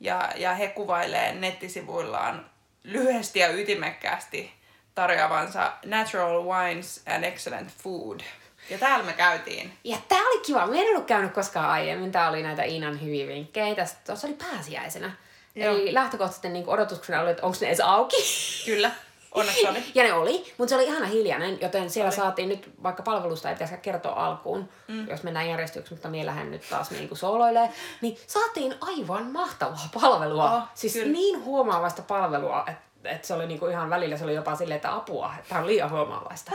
Ja, 0.00 0.30
ja 0.36 0.54
he 0.54 0.68
kuvailee 0.68 1.34
nettisivuillaan 1.34 2.46
lyhyesti 2.84 3.38
ja 3.38 3.48
ytimekkäästi 3.48 4.52
tarjoavansa 4.94 5.72
Natural 5.84 6.44
Wines 6.44 7.02
and 7.06 7.24
Excellent 7.24 7.70
Food. 7.82 8.20
Ja 8.70 8.78
täällä 8.78 9.04
me 9.04 9.12
käytiin. 9.12 9.72
Ja 9.84 9.96
tää 10.08 10.20
oli 10.20 10.40
kiva. 10.40 10.66
Mä 10.66 10.74
en 10.76 10.88
ollut 10.88 11.06
käynyt 11.06 11.32
koskaan 11.32 11.70
aiemmin. 11.70 12.12
Tää 12.12 12.28
oli 12.28 12.42
näitä 12.42 12.62
Iinan 12.62 13.02
hyviä 13.02 13.26
vinkkejä. 13.26 13.74
Tästä- 13.74 14.00
Tuossa 14.06 14.26
oli 14.26 14.36
pääsiäisenä. 14.52 15.12
Joo. 15.54 15.74
Eli 15.74 15.94
lähtökohtaisesti 15.94 16.48
niin 16.48 16.68
odotuksena 16.68 17.20
oli, 17.20 17.30
että 17.30 17.46
onko 17.46 17.58
ne 17.60 17.66
edes 17.66 17.80
auki. 17.80 18.16
Kyllä, 18.64 18.90
onneksi 19.32 19.68
oli. 19.68 19.84
Ja 19.94 20.02
ne 20.04 20.12
oli, 20.12 20.54
mutta 20.58 20.68
se 20.68 20.74
oli 20.74 20.84
ihana 20.84 21.06
hiljainen, 21.06 21.58
joten 21.60 21.90
siellä 21.90 22.08
oli. 22.08 22.16
saatiin 22.16 22.48
nyt, 22.48 22.70
vaikka 22.82 23.02
palvelusta 23.02 23.48
ei 23.48 23.54
pitäisi 23.54 23.76
kertoa 23.76 24.26
alkuun, 24.26 24.68
mm. 24.88 25.08
jos 25.08 25.22
mennään 25.22 25.48
järjestyksessä, 25.48 25.94
mutta 25.94 26.08
minä 26.08 26.26
lähden 26.26 26.50
nyt 26.50 26.68
taas 26.70 26.90
niin 26.90 27.08
kuin 27.08 27.18
sooloilee, 27.18 27.70
niin 28.00 28.18
saatiin 28.26 28.74
aivan 28.80 29.26
mahtavaa 29.26 29.88
palvelua. 29.94 30.52
Oh, 30.52 30.62
siis 30.74 30.92
kyllä. 30.92 31.12
niin 31.12 31.44
huomaavasta 31.44 32.02
palvelua, 32.02 32.64
että 32.68 32.82
että 33.06 33.26
se 33.26 33.34
oli 33.34 33.46
niinku 33.46 33.66
ihan 33.66 33.90
välillä 33.90 34.16
se 34.16 34.24
oli 34.24 34.34
jopa 34.34 34.56
silleen, 34.56 34.76
että 34.76 34.94
apua, 34.94 35.32
että 35.38 35.48
tämä 35.48 35.60
on 35.60 35.66
liian 35.66 35.90
huomaavaista. 35.90 36.52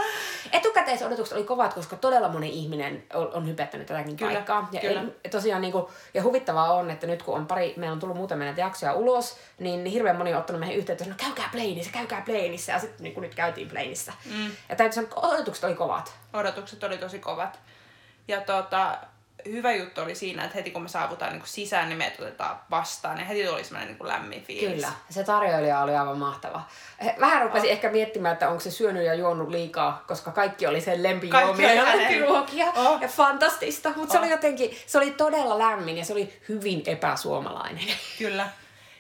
Etukäteisodotukset 0.51 1.37
oli 1.37 1.43
kovat, 1.43 1.73
koska 1.73 1.95
todella 1.95 2.29
moni 2.29 2.49
ihminen 2.49 3.03
on, 3.13 3.33
on 3.33 3.47
hypettänyt 3.47 3.87
tätäkin 3.87 4.17
Kyllä, 4.17 4.33
paikkaa. 4.33 4.69
Ja, 4.71 4.81
kyllä. 4.81 5.03
ei, 5.23 5.31
tosiaan 5.31 5.61
niinku, 5.61 5.91
ja 6.13 6.23
huvittavaa 6.23 6.73
on, 6.73 6.91
että 6.91 7.07
nyt 7.07 7.23
kun 7.23 7.35
on 7.35 7.47
pari, 7.47 7.73
meillä 7.77 7.93
on 7.93 7.99
tullut 7.99 8.17
muutamia 8.17 8.45
näitä 8.45 8.61
jaksoja 8.61 8.93
ulos, 8.93 9.37
niin 9.59 9.85
hirveän 9.85 10.15
moni 10.15 10.33
on 10.33 10.39
ottanut 10.39 10.59
meihin 10.59 10.77
yhteyttä, 10.77 11.03
että 11.03 11.15
no 11.15 11.23
käykää 11.25 11.49
Plainissa, 11.51 11.91
käykää 11.91 12.21
Plainissa, 12.25 12.71
ja 12.71 12.79
sitten 12.79 13.03
niin 13.03 13.21
nyt 13.21 13.35
käytiin 13.35 13.69
Plainissa. 13.69 14.13
Mm. 14.25 14.51
Ja 14.69 14.75
täytyy 14.75 14.93
sanoa, 14.93 15.09
että 15.09 15.27
odotukset 15.27 15.63
oli 15.63 15.75
kovat. 15.75 16.13
Odotukset 16.33 16.83
oli 16.83 16.97
tosi 16.97 17.19
kovat. 17.19 17.59
Ja 18.27 18.41
tota, 18.41 18.97
hyvä 19.45 19.71
juttu 19.71 20.01
oli 20.01 20.15
siinä, 20.15 20.43
että 20.43 20.55
heti 20.55 20.71
kun 20.71 20.81
me 20.81 20.87
saavutaan 20.87 21.33
niin 21.33 21.41
sisään, 21.45 21.89
niin 21.89 21.97
meidät 21.97 22.19
otetaan 22.19 22.59
vastaan. 22.71 23.17
Ja 23.19 23.25
heti 23.25 23.45
tuli 23.47 23.63
semmoinen 23.63 23.95
niin 23.99 24.07
lämmin 24.07 24.43
fiilis. 24.43 24.73
Kyllä, 24.75 24.91
se 25.09 25.23
tarjoilija 25.23 25.79
oli 25.79 25.95
aivan 25.95 26.17
mahtava. 26.17 26.61
Vähän 27.19 27.41
rupesin 27.41 27.67
Oh. 27.69 27.71
ehkä 27.71 27.89
miettimään, 27.89 28.33
että 28.33 28.49
onko 28.49 28.59
se 28.59 28.71
syönyt 28.71 29.05
ja 29.05 29.13
juonut 29.13 29.49
liikaa, 29.49 30.03
koska 30.07 30.31
kaikki 30.31 30.67
oli 30.67 30.81
sen 30.81 31.03
lempijuomia 31.03 31.73
ja 31.73 31.83
lempiruokia. 31.97 32.65
Oh. 32.75 33.01
Ja 33.01 33.07
fantastista, 33.07 33.91
mutta 33.95 34.11
se 34.11 34.17
Oh. 34.17 34.23
oli 34.23 34.31
jotenkin, 34.31 34.77
se 34.87 34.97
oli 34.97 35.11
todella 35.11 35.59
lämmin 35.59 35.97
ja 35.97 36.05
se 36.05 36.13
oli 36.13 36.33
hyvin 36.49 36.83
epäsuomalainen. 36.85 37.83
Kyllä. 38.19 38.47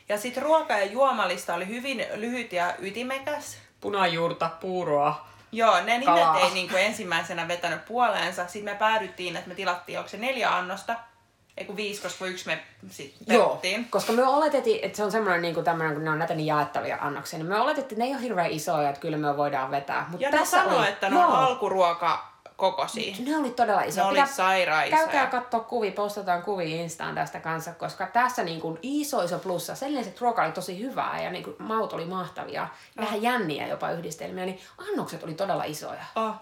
Ja 0.09 0.17
sitten 0.17 0.43
ruoka- 0.43 0.77
ja 0.79 0.85
juomalista 0.85 1.53
oli 1.53 1.67
hyvin 1.67 2.05
lyhyt 2.15 2.53
ja 2.53 2.73
ytimekäs. 2.79 3.57
Punajuurta, 3.81 4.49
puuroa. 4.61 5.27
Joo, 5.51 5.75
ne 5.75 5.97
nimet 5.97 6.05
Kalaa. 6.05 6.39
ei 6.39 6.51
niinku 6.51 6.75
ensimmäisenä 6.75 7.47
vetänyt 7.47 7.85
puoleensa. 7.85 8.47
Sitten 8.47 8.73
me 8.73 8.79
päädyttiin, 8.79 9.35
että 9.35 9.49
me 9.49 9.55
tilattiin, 9.55 9.97
onko 9.97 10.09
se 10.09 10.17
neljä 10.17 10.55
annosta, 10.55 10.95
ei 11.57 11.65
kun 11.65 11.75
viisi, 11.75 12.01
koska 12.01 12.25
yksi 12.25 12.45
me 12.45 12.59
sitten 12.89 13.35
Joo, 13.35 13.61
koska 13.89 14.13
me 14.13 14.23
oletettiin, 14.23 14.79
että 14.81 14.97
se 14.97 15.03
on 15.03 15.11
semmoinen, 15.11 15.41
niin 15.41 15.53
kuin 15.53 15.63
tämmöinen, 15.63 15.93
kun 15.93 16.03
ne 16.03 16.09
on 16.09 16.19
näitä 16.19 16.33
niin 16.33 16.47
jaettavia 16.47 16.97
annoksia, 17.01 17.39
niin 17.39 17.47
me 17.47 17.59
oletettiin, 17.59 17.83
että 17.83 18.03
ne 18.03 18.05
ei 18.05 18.13
ole 18.13 18.21
hirveän 18.21 18.51
isoja, 18.51 18.89
että 18.89 19.01
kyllä 19.01 19.17
me 19.17 19.37
voidaan 19.37 19.71
vetää. 19.71 20.05
Mutta 20.09 20.25
Ja 20.25 20.31
ne 20.31 20.37
tässä 20.37 20.57
sanoo, 20.57 20.79
oli, 20.79 20.87
että 20.87 21.09
ne 21.09 21.17
on 21.25 21.35
alkuruoka 21.35 22.30
kokoisia. 22.61 23.15
Ne 23.25 23.37
oli 23.37 23.49
todella 23.51 23.81
Ne 23.81 23.87
isoja. 23.87 24.05
oli 24.05 24.13
Pitää- 24.13 24.33
sairaan 24.35 24.87
isoja. 24.87 25.01
Käykää 25.01 25.25
katsoa 25.27 25.59
kuvia, 25.59 25.91
postataan 25.91 26.43
kuvia 26.43 26.81
Instaan 26.81 27.15
tästä 27.15 27.39
kanssa, 27.39 27.71
koska 27.73 28.07
tässä 28.07 28.43
niin 28.43 28.61
kuin 28.61 28.79
iso 28.81 29.21
iso 29.23 29.39
plussa. 29.39 29.75
Sen 29.75 29.95
lisäksi, 29.95 30.19
ruoka 30.21 30.43
oli 30.43 30.51
tosi 30.51 30.79
hyvää 30.79 31.21
ja 31.23 31.31
niin 31.31 31.43
kuin 31.43 31.55
maut 31.59 31.93
oli 31.93 32.05
mahtavia, 32.05 32.67
vähän 32.97 33.21
jänniä 33.21 33.67
jopa 33.67 33.91
yhdistelmiä, 33.91 34.45
niin 34.45 34.59
annokset 34.89 35.23
oli 35.23 35.33
todella 35.33 35.63
isoja. 35.63 36.03
Oh. 36.15 36.35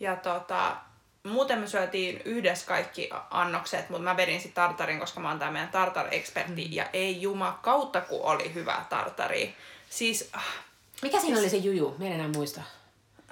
Ja 0.00 0.16
tota, 0.16 0.76
muuten 1.22 1.58
me 1.58 1.66
syötiin 1.66 2.22
yhdessä 2.24 2.66
kaikki 2.66 3.10
annokset, 3.30 3.90
mutta 3.90 4.02
mä 4.04 4.16
vedin 4.16 4.40
sitten 4.40 4.62
tartarin, 4.64 5.00
koska 5.00 5.20
mä 5.20 5.28
oon 5.28 5.38
tää 5.38 5.50
meidän 5.50 5.70
tartar-ekspertti. 5.70 6.64
Mm. 6.66 6.72
Ja 6.72 6.86
ei 6.92 7.22
juma 7.22 7.58
kautta, 7.62 8.00
kun 8.00 8.20
oli 8.22 8.54
hyvää 8.54 8.86
tartari. 8.88 9.54
Siis, 9.90 10.30
ah, 10.32 10.44
Mikä 11.02 11.20
siinä 11.20 11.38
oli 11.38 11.48
se 11.50 11.56
juju? 11.56 11.94
Mä 11.98 12.04
en 12.04 12.12
enää 12.12 12.28
muista. 12.28 12.60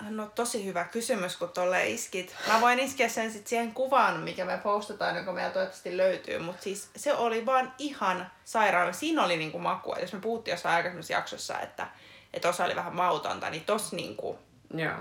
No 0.08 0.26
tosi 0.34 0.64
hyvä 0.64 0.84
kysymys, 0.84 1.36
kun 1.36 1.48
tolle 1.48 1.88
iskit. 1.88 2.36
Mä 2.48 2.60
voin 2.60 2.80
iskeä 2.80 3.08
sen 3.08 3.32
sit 3.32 3.46
siihen 3.46 3.74
kuvaan, 3.74 4.20
mikä 4.20 4.44
me 4.44 4.58
postataan, 4.58 5.16
joka 5.16 5.32
meillä 5.32 5.50
toivottavasti 5.52 5.96
löytyy. 5.96 6.38
Mutta 6.38 6.62
siis 6.62 6.90
se 6.96 7.14
oli 7.14 7.46
vaan 7.46 7.72
ihan 7.78 8.30
sairaan. 8.44 8.94
Siinä 8.94 9.24
oli 9.24 9.36
niinku 9.36 9.58
makua. 9.58 9.96
Jos 10.00 10.12
me 10.12 10.20
puhuttiin 10.20 10.52
jossain 10.52 10.76
aikaisemmassa 10.76 11.12
jaksossa, 11.12 11.60
että, 11.60 11.86
että 12.34 12.48
osa 12.48 12.64
oli 12.64 12.76
vähän 12.76 12.96
mautonta, 12.96 13.50
niin 13.50 13.64
tos 13.64 13.92
niinku, 13.92 14.38
Joo. 14.74 14.96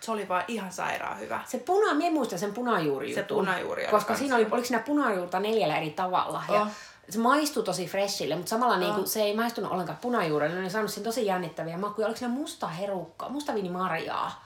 se 0.00 0.10
oli 0.10 0.28
vaan 0.28 0.44
ihan 0.48 0.72
sairaan 0.72 1.20
hyvä. 1.20 1.40
Se 1.46 1.58
puna, 1.58 1.94
minä 1.94 2.10
muistan 2.10 2.38
sen 2.38 2.54
punajuuri 2.54 3.14
Se 3.14 3.22
punajuuri 3.22 3.82
oli 3.82 3.90
Koska 3.90 4.08
kans 4.08 4.18
siinä 4.18 4.36
oli, 4.36 4.46
oliko 4.50 4.66
siinä 4.66 4.82
punajuurta 4.82 5.40
neljällä 5.40 5.76
eri 5.76 5.90
tavalla. 5.90 6.42
Ja 6.48 6.60
Oh. 6.60 6.68
Se 7.08 7.18
maistui 7.18 7.62
tosi 7.62 7.86
freshille, 7.86 8.36
mutta 8.36 8.50
samalla 8.50 8.76
niinku, 8.76 9.06
se 9.06 9.22
ei 9.22 9.36
maistunut 9.36 9.72
ollenkaan 9.72 9.98
punajuurelle. 9.98 10.54
Ne 10.54 10.60
oli 10.60 10.70
saanut 10.70 10.90
siinä 10.90 11.04
tosi 11.04 11.26
jännittäviä 11.26 11.78
makuja. 11.78 12.06
Oliko 12.06 12.18
siinä 12.18 12.34
musta 12.34 12.66
herukka, 12.68 13.28
musta 13.28 13.54
viinimarjaa? 13.54 14.44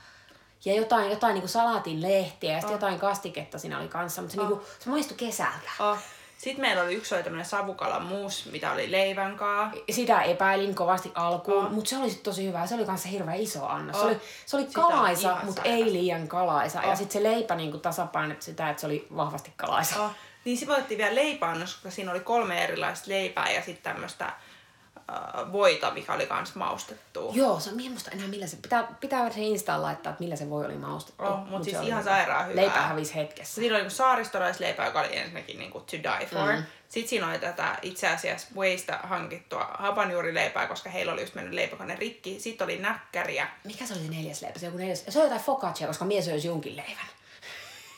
Ja 0.65 0.75
jotain, 0.75 1.11
jotain 1.11 1.35
niinku 1.35 1.49
salaatin 1.49 2.03
lehtiä 2.03 2.53
ja 2.53 2.59
sitten 2.61 2.75
jotain 2.75 2.99
kastiketta 2.99 3.59
siinä 3.59 3.79
oli 3.79 3.89
kanssa, 3.89 4.23
mutta 4.23 4.35
se, 4.35 4.41
niinku, 4.41 4.63
se 4.79 4.91
maistui 4.91 5.17
kesältä. 5.17 5.71
Oh. 5.81 5.99
Sitten 6.39 6.61
meillä 6.61 6.83
oli 6.83 6.95
yksi 6.95 7.15
oli 7.15 7.23
tämmönen 7.23 7.47
savukala 7.47 8.01
mus, 8.01 8.49
mitä 8.53 8.73
oli 8.73 8.91
leivän 8.91 9.37
kaa. 9.37 9.73
Sitä 9.91 10.23
epäilin 10.23 10.75
kovasti 10.75 11.13
alkuun, 11.15 11.65
Oh. 11.67 11.71
mutta 11.73 11.91
se 11.91 11.99
oli 11.99 12.11
tosi 12.11 12.47
hyvä. 12.49 12.67
Se 12.67 12.75
oli 12.75 12.85
kanssa 12.85 13.09
hirveän 13.09 13.39
iso 13.41 13.67
annos. 13.67 13.97
Oh. 13.97 14.03
Se 14.03 14.07
oli, 14.09 14.21
se 14.47 14.57
oli 14.57 14.65
on 14.65 14.73
kalaisa, 14.73 15.37
mutta 15.45 15.63
ei 15.63 15.93
liian 15.93 16.29
kalaisa. 16.29 16.83
Ja 16.83 16.89
Oh. 16.91 16.97
sitten 16.97 17.23
se 17.23 17.29
leipä 17.33 17.55
niinku 17.55 17.79
tasapainotti 17.79 18.45
sitä, 18.45 18.71
että 18.71 18.81
se 18.81 18.87
oli 18.87 19.07
vahvasti 19.17 19.53
kalaisa. 19.57 20.05
Oh. 20.05 20.11
Niin 20.49 20.59
sitten 20.59 20.77
otettiin 20.77 20.99
vielä 20.99 21.15
leipäannos, 21.15 21.75
koska 21.75 21.91
siinä 21.91 22.11
oli 22.11 22.21
kolme 22.21 22.65
erilaista 22.65 23.11
leipää 23.11 23.51
ja 23.51 23.63
sitten 23.63 23.93
tämmöistä 23.95 24.25
äh, 24.25 25.53
voita, 25.53 25.91
mikä 25.91 26.13
oli 26.13 26.27
kans 26.27 26.55
maustettu. 26.55 27.31
Joo, 27.35 27.61
se, 27.61 27.71
minä 27.71 27.87
en 27.87 27.91
muista 27.91 28.11
enää 28.11 28.29
millä 28.29 28.47
se, 28.47 28.57
pitää, 28.63 28.89
pitää 29.01 29.31
se 29.31 29.41
Instaan 29.41 29.83
laittaa, 29.83 30.11
että 30.11 30.23
millä 30.23 30.37
se 30.37 30.51
voi 30.51 30.67
oli 30.67 30.75
maustettu. 30.75 31.25
Oh, 31.25 31.39
mut 31.39 31.51
Mut 31.51 31.65
siis 31.65 31.77
oli 31.77 31.89
ihan 31.89 32.01
hyvä. 32.01 32.11
sairaan 32.11 32.49
hyvää. 32.49 32.63
Leipä 32.63 32.81
hävisi 32.81 33.15
hetkessä. 33.15 33.55
Siinä 33.55 33.75
oli 33.75 33.83
niinku 33.83 33.95
saaristolaisleipä, 33.95 34.85
joka 34.85 35.01
oli 35.01 35.17
ensinnäkin 35.17 35.59
niinku 35.59 35.81
to 35.81 35.93
die 35.93 36.27
for. 36.27 36.53
Mm. 36.53 36.63
Sitten 36.89 37.09
siinä 37.09 37.29
oli 37.29 37.39
tätä 37.39 37.79
itse 37.83 38.09
asiassa 38.09 38.49
Waysta 38.57 38.99
hankittua 39.03 39.65
hapanjuurileipää, 39.79 40.67
koska 40.67 40.91
heillä 40.91 41.13
oli 41.13 41.21
just 41.21 41.35
mennyt 41.35 41.55
leipäkone 41.55 41.97
rikki. 41.97 42.41
Sitten 42.41 42.65
oli 42.65 42.79
näkkäriä. 42.79 43.49
Mikä 43.65 43.87
se 43.87 43.95
oli 43.95 44.03
se 44.03 44.11
neljäs 44.11 44.43
leipä? 44.43 44.59
Se, 44.59 44.67
joku 44.67 44.79
neljäs... 44.79 45.05
se 45.09 45.19
oli 45.19 45.27
jotain 45.27 45.43
focaccia, 45.43 45.87
koska 45.87 46.05
mies 46.05 46.25
söisi 46.25 46.49
junkin 46.49 46.77
leivän. 46.77 47.18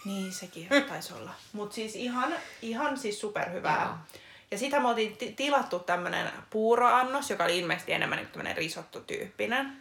Niin, 0.04 0.32
sekin 0.32 0.68
taisi 0.88 1.14
olla. 1.14 1.30
Mutta 1.52 1.74
siis 1.74 1.96
ihan, 1.96 2.32
ihan 2.62 2.98
siis 2.98 3.20
superhyvää. 3.20 3.82
Joo. 3.84 4.18
Ja 4.50 4.58
sitä 4.58 4.80
me 4.80 4.88
oltiin 4.88 5.16
ti- 5.16 5.32
tilattu 5.32 5.78
tämmönen 5.78 6.32
puuroannos, 6.50 7.30
joka 7.30 7.44
oli 7.44 7.58
ilmeisesti 7.58 7.92
enemmän 7.92 8.18
niin 8.18 8.28
tämmönen 8.28 8.56
risotto-tyyppinen. 8.56 9.76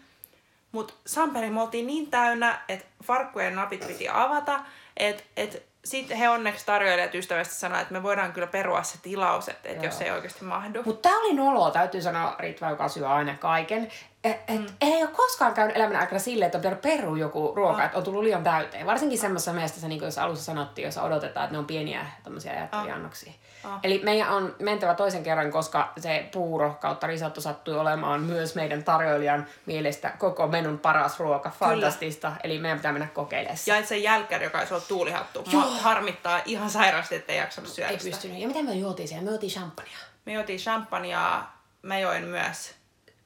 Mutta 0.71 0.93
Samperi 1.05 1.49
me 1.49 1.61
oltiin 1.61 1.87
niin 1.87 2.11
täynnä, 2.11 2.61
että 2.67 2.85
farkkujen 3.03 3.55
napit 3.55 3.87
piti 3.87 4.09
avata, 4.09 4.59
että 4.97 5.23
et 5.37 5.68
sitten 5.85 6.17
he 6.17 6.29
onneksi 6.29 6.65
tarjoilijat 6.65 7.15
ystävästi 7.15 7.55
sanoivat, 7.55 7.81
että 7.81 7.93
me 7.93 8.03
voidaan 8.03 8.33
kyllä 8.33 8.47
perua 8.47 8.83
se 8.83 8.97
tilaus, 9.01 9.49
että, 9.49 9.69
että 9.69 9.85
jos 9.85 10.01
ei 10.01 10.11
oikeasti 10.11 10.45
mahdu. 10.45 10.83
Mutta 10.85 11.09
tämä 11.09 11.21
oli 11.21 11.33
noloa, 11.33 11.71
täytyy 11.71 12.01
sanoa 12.01 12.35
Ritva, 12.39 12.69
joka 12.69 12.87
syö 12.87 13.09
aina 13.09 13.35
kaiken. 13.35 13.91
Et, 14.23 14.37
et, 14.47 14.59
mm. 14.59 14.67
Ei 14.81 15.03
ole 15.03 15.11
koskaan 15.11 15.53
käynyt 15.53 15.77
elämän 15.77 15.95
aikana 15.95 16.19
silleen, 16.19 16.45
että 16.45 16.57
on 16.57 16.61
pitänyt 16.61 16.81
perua 16.81 17.17
joku 17.17 17.53
ruoka, 17.55 17.77
oh. 17.77 17.85
että 17.85 17.97
on 17.97 18.03
tullut 18.03 18.23
liian 18.23 18.43
täyteen. 18.43 18.85
Varsinkin 18.85 19.19
semmoisessa 19.19 19.53
mielessä, 19.53 19.87
niin 19.87 19.99
kuin 19.99 20.07
jos 20.07 20.17
alussa 20.17 20.45
sanottiin, 20.45 20.85
jos 20.85 20.97
odotetaan, 20.97 21.43
että 21.43 21.53
ne 21.53 21.59
on 21.59 21.65
pieniä 21.65 22.05
tämmöisiä 22.23 22.51
ajatteliannoksia. 22.51 23.31
Oh. 23.31 23.48
Oh. 23.65 23.71
Eli 23.83 24.01
meidän 24.03 24.29
on 24.29 24.55
mentävä 24.59 24.95
toisen 24.95 25.23
kerran, 25.23 25.51
koska 25.51 25.93
se 25.97 26.29
puuro 26.33 26.77
kautta 26.81 27.07
risotto 27.07 27.41
sattui 27.41 27.79
olemaan 27.79 28.21
myös 28.21 28.55
meidän 28.55 28.83
tarjoilijan 28.83 29.47
mielestä 29.65 30.13
koko 30.17 30.47
menun 30.47 30.79
paras 30.79 31.19
ruoka. 31.19 31.49
Fantastista. 31.49 32.27
Kyllä. 32.27 32.39
Eli 32.43 32.59
meidän 32.59 32.77
pitää 32.77 32.91
mennä 32.91 33.07
kokeilemaan. 33.07 33.57
Ja 33.65 33.85
se 33.85 33.97
jälkkäri, 33.97 34.43
joka 34.43 34.59
olisi 34.59 34.73
ollut 34.73 34.87
tuulihattu, 34.87 35.43
Joo. 35.51 35.61
harmittaa 35.61 36.41
ihan 36.45 36.69
sairasti, 36.69 37.15
ettei 37.15 37.37
jaksanut 37.37 37.69
syödä 37.69 37.89
Ei 37.89 37.97
pystynyt. 37.97 38.37
Ja 38.37 38.47
mitä 38.47 38.63
me 38.63 38.73
juotiin 38.73 39.07
siellä? 39.07 39.25
Me 39.25 39.31
juotiin 39.31 39.51
champagnea. 39.51 39.99
Me 40.25 40.33
juotiin 40.33 40.59
champagnea. 40.59 41.43
Mä 41.81 41.99
join 41.99 42.23
myös 42.23 42.79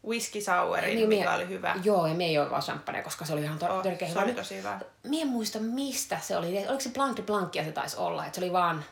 whisky 0.08 0.42
sourin, 0.42 0.96
niin, 0.96 1.10
mikä 1.10 1.26
mie, 1.26 1.36
oli 1.36 1.48
hyvä. 1.48 1.76
Joo, 1.84 2.08
ja 2.08 2.14
me 2.14 2.26
ei 2.26 2.38
ole 2.38 2.50
vaan 2.50 2.62
champagne, 2.62 3.04
koska 3.04 3.26
se 3.26 3.34
oli 3.34 3.42
ihan 3.42 3.60
to- 3.60 3.78
oh, 3.78 3.84
törkeä 3.84 4.08
hyvä. 4.08 4.20
Se 4.20 4.26
oli 4.26 4.34
tosi 4.34 4.58
hyvä. 4.58 4.80
Mie 5.04 5.22
en 5.22 5.28
muista, 5.28 5.60
mistä 5.60 6.20
se 6.22 6.38
oli. 6.38 6.58
Oliko 6.58 6.80
se 6.80 6.90
Blanc 6.90 7.18
de 7.18 7.22
Blancia 7.22 7.64
se 7.64 7.72
taisi 7.72 7.98
olla, 7.98 8.26
että 8.26 8.40
se 8.40 8.46
oli 8.46 8.54
vaan... 8.54 8.86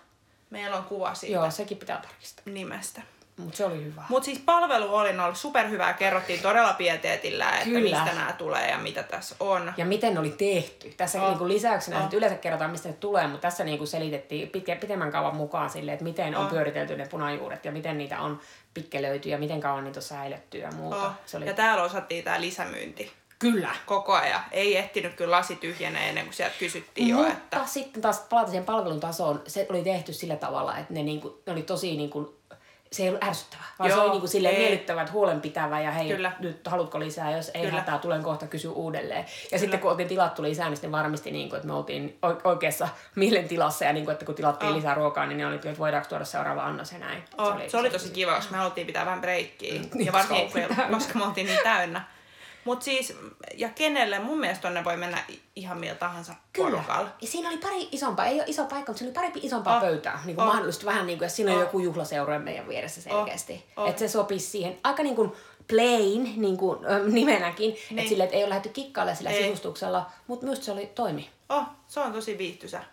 Meillä 0.52 0.78
on 0.78 0.84
kuva 0.84 1.14
siitä. 1.14 1.36
Joo, 1.36 1.52
sekin 1.52 1.78
pitää 1.78 1.98
tarkistaa. 1.98 2.44
Nimestä. 2.46 3.02
Mutta 3.38 3.58
se 3.58 3.66
oli 3.66 3.86
hyvä. 3.86 4.04
Mutta 4.10 4.26
siis 4.26 4.40
palvelu 4.40 4.96
oli 4.96 5.20
ollut 5.20 5.38
superhyvää. 5.38 5.94
Kerrottiin 5.94 6.42
todella 6.42 6.74
pieteetillä, 6.74 7.52
että 7.52 7.64
Kyllä. 7.64 7.82
mistä 7.82 8.20
nämä 8.20 8.34
tulee 8.34 8.70
ja 8.70 8.78
mitä 8.78 9.04
tässä 9.04 9.36
on. 9.40 9.74
Ja 9.78 9.86
miten 9.86 10.14
ne 10.14 10.20
oli 10.20 10.30
tehty. 10.30 10.94
Tässä 10.98 11.22
oh. 11.22 11.30
niinku 11.30 11.48
lisäyksenä, 11.48 12.04
oh. 12.04 12.14
yleensä 12.14 12.38
kerrotaan, 12.38 12.72
mistä 12.72 12.90
ne 12.90 12.96
tulee, 13.00 13.28
mutta 13.28 13.42
tässä 13.42 13.64
niinku 13.64 13.86
selitettiin 13.86 14.50
pitkä, 14.50 14.76
pitemmän 14.76 15.12
kauan 15.12 15.36
mukaan 15.36 15.70
sille, 15.70 15.94
että 15.94 16.04
miten 16.04 16.36
oh. 16.36 16.42
on 16.44 16.50
pyöritelty 16.50 16.98
ne 16.98 17.08
punajuuret 17.08 17.66
ja 17.66 17.72
miten 17.72 17.98
niitä 17.98 18.20
on 18.20 18.40
pikkelöity 18.74 19.30
ja 19.30 19.38
miten 19.38 19.62
kauan 19.62 19.84
niitä 19.84 19.98
on 19.98 20.04
säilytty 20.04 20.58
ja 20.58 20.72
muuta. 20.72 21.06
Oh. 21.06 21.12
Se 21.26 21.38
oli... 21.38 21.46
Ja 21.46 21.54
täällä 21.54 21.84
osattiin 21.84 22.24
tämä 22.24 22.42
lisämyynti. 22.42 23.12
Kyllä. 23.42 23.70
Koko 23.86 24.14
ajan. 24.14 24.42
Ei 24.52 24.78
ehtinyt 24.78 25.14
kyllä 25.14 25.32
lasi 25.32 25.56
tyhjenee 25.56 26.10
ennen 26.10 26.26
kuin 26.26 26.34
sieltä 26.34 26.56
kysyttiin 26.60 27.16
Mutta 27.16 27.30
jo. 27.30 27.34
Että... 27.34 27.62
sitten 27.66 28.02
taas 28.02 28.20
palata 28.30 28.50
siihen 28.50 28.66
palvelun 28.66 29.00
tasoon, 29.00 29.42
se 29.48 29.68
oli 29.70 29.84
tehty 29.84 30.14
sillä 30.14 30.36
tavalla, 30.36 30.78
että 30.78 30.94
ne, 30.94 31.04
niinku, 31.04 31.42
ne 31.46 31.54
oli 31.54 31.62
tosi 31.62 31.98
niinku 31.98 32.42
se 32.92 33.04
ei 33.04 33.10
ollut 33.10 33.24
ärsyttävää, 33.24 33.66
vaan 33.80 33.90
Joo, 33.90 33.98
se 33.98 34.04
oli 34.04 34.12
niinku 34.12 34.28
silleen 34.28 34.58
miellyttävä, 34.58 35.08
huolenpitävä 35.12 35.82
ja 35.82 35.92
hei, 35.92 36.08
Kyllä. 36.08 36.32
nyt 36.40 36.68
haluatko 36.68 37.00
lisää, 37.00 37.32
jos 37.38 37.52
ei 37.54 37.62
Kyllä. 37.62 37.80
hätää, 37.80 37.98
tulen 37.98 38.24
kohta 38.24 38.48
kysyä 38.48 38.72
uudelleen. 38.72 39.20
Ja 39.20 39.26
Kyllä. 39.50 39.60
sitten 39.60 39.80
kun 39.80 39.92
oltiin 39.92 40.10
tilattu 40.10 40.44
lisää, 40.44 40.70
niin 40.70 40.78
sitten 40.78 40.92
varmisti, 40.92 41.32
niinku, 41.32 41.56
että 41.56 41.68
me 41.68 41.74
oltiin 41.74 42.20
oikeassa 42.44 42.88
mielentilassa 43.16 43.86
ja 43.86 43.94
niinku, 43.94 44.12
että 44.12 44.26
kun 44.26 44.36
tilattiin 44.36 44.72
oh. 44.72 44.76
lisää 44.76 44.94
ruokaa, 44.94 45.26
niin 45.26 45.38
ne 45.38 45.48
oli, 45.48 45.56
että 45.56 45.78
voidaanko 45.78 46.10
tuoda 46.10 46.26
seuraava 46.26 46.66
annos 46.66 46.92
ja 46.92 47.00
näin. 47.00 47.24
Oh. 47.38 47.48
Se, 47.48 47.54
oli, 47.54 47.70
se 47.70 47.78
oli 47.78 47.90
tosi 47.90 48.10
kiva, 48.10 48.36
koska 48.36 48.52
me 48.52 48.58
haluttiin 48.58 48.88
pitää 48.88 49.06
vähän 49.06 49.22
breikkiä. 49.22 49.82
Mm, 49.82 50.06
ja 50.06 50.12
varsinkin, 50.12 50.68
koska 50.92 51.20
me 51.20 51.26
oltiin 51.26 51.48
niin 51.48 51.60
täynnä. 51.64 52.06
Mutta 52.66 52.84
siis, 52.84 53.18
ja 53.56 53.70
kenelle, 53.70 54.20
mun 54.20 54.40
mielestä 54.40 54.62
tonne 54.62 54.84
voi 54.84 54.98
mennä 54.98 55.24
ihan 55.56 55.80
millä 55.80 55.96
tahansa 55.96 56.34
Kyllä. 56.54 56.70
porukalla. 56.70 57.10
Ja 57.22 57.28
siinä 57.28 57.50
oli 57.50 57.58
pari 57.58 57.90
isompaa, 57.92 58.26
ei 58.26 58.36
ole 58.36 58.44
iso 58.48 58.66
paikka, 58.66 58.92
mutta 58.92 59.00
siinä 59.00 59.20
oli 59.20 59.30
pari 59.30 59.42
isompaa 59.44 59.76
oh. 59.76 59.82
pöytää. 59.82 60.22
Niin 60.26 60.36
kuin 60.36 60.48
oh. 60.48 60.54
mahdollisesti 60.54 60.86
vähän 60.86 61.08
niin 61.08 61.18
kuin, 61.18 61.26
että 61.26 61.36
siinä 61.36 61.52
oh. 61.52 61.58
on 61.58 61.64
joku 61.64 61.80
juhlaseura 61.80 62.40
meidän 62.40 62.68
vieressä 62.68 63.02
selkeästi. 63.02 63.66
Oh. 63.78 63.84
Oh. 63.84 63.90
Että 63.90 64.00
se 64.00 64.08
sopisi 64.08 64.46
siihen. 64.46 64.80
Aika 64.84 65.04
niin 65.04 65.16
kuin 65.16 65.32
plain, 65.68 66.34
niin 66.42 66.58
kuin 66.58 66.86
ö, 66.86 67.04
nimenäkin. 67.08 67.74
Niin. 67.90 68.00
Että 68.00 68.10
sille, 68.10 68.24
että 68.24 68.36
ei 68.36 68.44
ole 68.44 68.50
lähdetty 68.50 68.70
kikkaalle 68.70 69.16
sillä 69.16 69.30
ei. 69.30 69.44
sivustuksella, 69.44 70.12
mutta 70.28 70.46
myös 70.46 70.66
se 70.66 70.72
oli 70.72 70.86
toimi. 70.86 71.30
Oh, 71.50 71.64
se 71.88 72.00
on 72.00 72.14
tosi 72.14 72.38
viihtysä. 72.38 72.84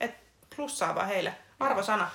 Et 0.00 0.14
plussaa 0.56 0.94
vaan 0.94 1.06
heille. 1.06 1.34
Arvosana. 1.60 2.10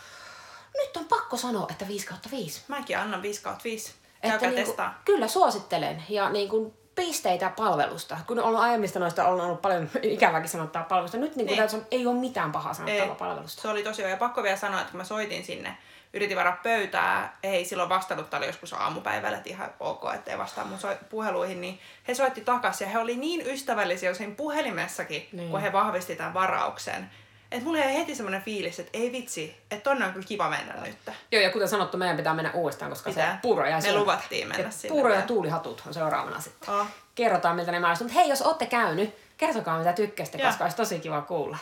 Nyt 0.77 0.97
on 0.97 1.05
pakko 1.05 1.37
sanoa, 1.37 1.67
että 1.69 1.87
5 1.87 2.07
kautta 2.07 2.29
5. 2.31 2.61
Mäkin 2.67 2.97
annan 2.97 3.21
5 3.21 3.41
kautta 3.41 3.63
5. 3.63 3.93
Että 4.23 4.49
niin 4.49 4.65
kuin, 4.65 4.77
kyllä 5.05 5.27
suosittelen. 5.27 6.03
Ja 6.09 6.29
niin 6.29 6.49
kuin 6.49 6.73
pisteitä 6.95 7.51
palvelusta. 7.55 8.17
Kun 8.27 8.39
on 8.39 8.55
aiemmista 8.55 8.99
noista 8.99 9.27
on 9.27 9.41
ollut 9.41 9.61
paljon 9.61 9.89
ikäväkin 10.01 10.49
sanottaa 10.49 10.83
palvelusta. 10.83 11.17
Nyt 11.17 11.35
niin 11.35 11.47
niin. 11.47 11.61
On, 11.61 11.85
ei 11.91 12.07
ole 12.07 12.15
mitään 12.15 12.51
pahaa 12.51 12.73
sanottavaa 12.73 13.15
palvelusta. 13.15 13.61
Se 13.61 13.67
oli 13.67 13.83
tosi 13.83 14.01
Ja 14.01 14.17
pakko 14.17 14.43
vielä 14.43 14.57
sanoa, 14.57 14.79
että 14.79 14.91
kun 14.91 14.97
mä 14.97 15.03
soitin 15.03 15.45
sinne, 15.45 15.77
yritin 16.13 16.37
varaa 16.37 16.59
pöytää, 16.63 17.37
ei 17.43 17.65
silloin 17.65 17.89
vastannut, 17.89 18.33
oli 18.33 18.45
joskus 18.45 18.73
aamupäivällä, 18.73 19.37
että 19.37 19.49
ihan 19.49 19.73
ok, 19.79 20.13
ettei 20.15 20.37
vastaa 20.37 20.65
mun 20.65 20.79
puheluihin, 21.09 21.61
niin 21.61 21.79
he 22.07 22.15
soitti 22.15 22.41
takaisin 22.41 22.85
ja 22.85 22.91
he 22.91 22.99
oli 22.99 23.15
niin 23.15 23.47
ystävällisiä 23.47 24.13
siinä 24.13 24.35
puhelimessakin, 24.35 25.29
niin. 25.31 25.51
kun 25.51 25.61
he 25.61 25.71
vahvisti 25.71 26.15
tämän 26.15 26.33
varauksen 26.33 27.09
että 27.53 27.65
mulla 27.65 27.79
jäi 27.79 27.93
heti 27.93 28.15
semmoinen 28.15 28.41
fiilis, 28.41 28.79
että 28.79 28.97
ei 28.97 29.11
vitsi, 29.11 29.55
että 29.71 29.83
tonne 29.83 30.05
on 30.05 30.13
kyllä 30.13 30.25
kiva 30.27 30.49
mennä 30.49 30.73
nyt. 30.73 30.97
Joo, 31.31 31.41
ja 31.41 31.51
kuten 31.51 31.67
sanottu, 31.67 31.97
meidän 31.97 32.17
pitää 32.17 32.33
mennä 32.33 32.51
uudestaan, 32.51 32.91
koska 32.91 33.09
pitää. 33.09 33.31
se 33.31 33.39
puuro 33.41 33.65
ja 33.65 33.75
Me 33.75 33.81
sen, 33.81 33.99
luvattiin 33.99 34.47
mennä 34.47 34.71
sinne. 34.71 34.95
Puuro 34.95 35.13
ja 35.13 35.21
tuulihatut 35.21 35.83
on 35.87 35.93
seuraavana 35.93 36.39
sitten. 36.39 36.73
Oh. 36.73 36.87
Kerrotaan, 37.15 37.55
miltä 37.55 37.71
ne 37.71 37.79
maistuu. 37.79 38.07
Mutta 38.07 38.19
hei, 38.19 38.29
jos 38.29 38.41
olette 38.41 38.65
käynyt, 38.65 39.15
kertokaa 39.37 39.77
mitä 39.77 39.93
tykkäsitte, 39.93 40.37
koska 40.37 40.63
olisi 40.63 40.77
tosi 40.77 40.99
kiva 40.99 41.21
kuulla. 41.21 41.57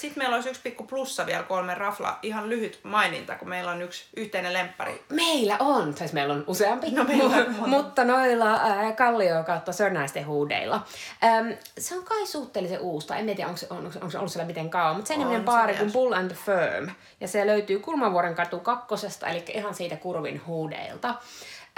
Sitten 0.00 0.20
meillä 0.20 0.34
olisi 0.34 0.48
yksi 0.48 0.62
pikku 0.62 0.84
plussa 0.84 1.26
vielä 1.26 1.42
kolme 1.42 1.74
rafla, 1.74 2.18
ihan 2.22 2.48
lyhyt 2.48 2.80
maininta, 2.82 3.34
kun 3.36 3.48
meillä 3.48 3.70
on 3.70 3.82
yksi 3.82 4.04
yhteinen 4.16 4.52
lemppari. 4.52 5.04
Meillä 5.08 5.56
on, 5.58 5.96
siis 5.96 6.12
meillä 6.12 6.34
on 6.34 6.44
useampi, 6.46 6.90
no, 6.90 7.04
meillä 7.04 7.36
on 7.36 7.68
mutta 7.68 8.04
noilla 8.04 8.54
äh, 8.54 8.96
Kallio 8.96 9.44
kautta 9.44 9.72
Sörnäisten 9.72 10.26
huudeilla. 10.26 10.86
Ähm, 11.24 11.48
se 11.78 11.94
on 11.94 12.04
kai 12.04 12.26
suhteellisen 12.26 12.80
uusta, 12.80 13.16
en 13.16 13.26
tiedä 13.26 13.46
onko 13.46 13.56
se, 13.56 13.66
on, 13.70 13.78
onko 13.86 14.10
se 14.10 14.18
ollut 14.18 14.32
siellä 14.32 14.46
miten 14.46 14.70
kauan, 14.70 14.96
mutta 14.96 15.08
se 15.08 15.16
niminen 15.16 15.44
baari 15.44 15.74
kuin 15.74 15.92
Bull 15.92 16.12
and 16.12 16.30
the 16.30 16.38
Firm. 16.44 16.90
Ja 17.20 17.28
se 17.28 17.46
löytyy 17.46 17.78
Kulmavuoren 17.78 18.34
katu 18.34 18.60
kakkosesta, 18.60 19.26
eli 19.26 19.44
ihan 19.54 19.74
siitä 19.74 19.96
kurvin 19.96 20.46
huudeilta. 20.46 21.14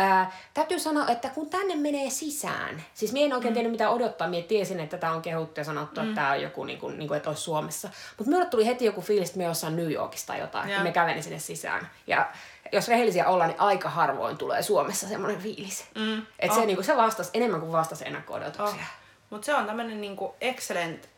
Ää, 0.03 0.33
täytyy 0.55 0.79
sanoa, 0.79 1.09
että 1.09 1.29
kun 1.29 1.51
tänne 1.51 1.77
menee 1.77 2.11
sisään, 2.11 2.85
siis 2.95 3.13
minä 3.13 3.27
en 3.27 3.33
oikein 3.33 3.53
mm. 3.53 3.55
tiennyt 3.55 3.73
mitä 3.73 3.91
odottaa, 3.91 4.29
minä 4.29 4.47
tiesin, 4.47 4.81
että 4.81 4.99
tämä 4.99 5.13
on 5.13 5.23
kehuttu 5.23 5.61
ja 5.61 5.65
sanottu, 5.65 6.01
mm. 6.01 6.09
että 6.09 6.21
tämä 6.21 6.33
on 6.33 6.43
joku, 6.43 6.65
niin 6.65 6.79
kuin, 6.79 6.99
niin 6.99 7.09
kuin, 7.09 7.17
että 7.17 7.31
olisi 7.31 7.43
Suomessa. 7.43 7.89
Mutta 8.19 8.31
minulle 8.31 8.47
tuli 8.47 8.67
heti 8.67 8.85
joku 8.85 9.01
fiilis, 9.01 9.29
että 9.29 9.39
me 9.39 9.45
jossain 9.45 9.77
New 9.77 9.93
Yorkista 9.93 10.37
jotain, 10.37 10.69
ja. 10.69 10.77
kun 10.77 10.87
me 10.87 10.93
kävelin 10.93 11.23
sinne 11.23 11.39
sisään. 11.39 11.91
Ja 12.07 12.31
jos 12.73 12.89
rehellisiä 12.89 13.29
ollaan, 13.29 13.51
niin 13.51 13.61
aika 13.61 13.89
harvoin 13.89 14.39
tulee 14.39 14.63
Suomessa 14.63 15.09
semmoinen 15.09 15.41
fiilis. 15.41 15.85
Mm. 15.95 16.19
Että 16.39 16.55
oh. 16.55 16.61
se, 16.61 16.67
niin 16.67 16.77
kuin, 16.77 16.87
se 16.87 16.97
vastasi 16.97 17.31
enemmän 17.35 17.61
kuin 17.61 17.73
vastasi 17.73 18.05
ennakko-odotuksia. 18.07 18.81
Oh. 18.81 19.03
Mutta 19.31 19.47
se 19.47 19.55
on 19.55 19.67
tämmöinen 19.67 20.01
niin 20.01 20.17
excellent 20.41 21.09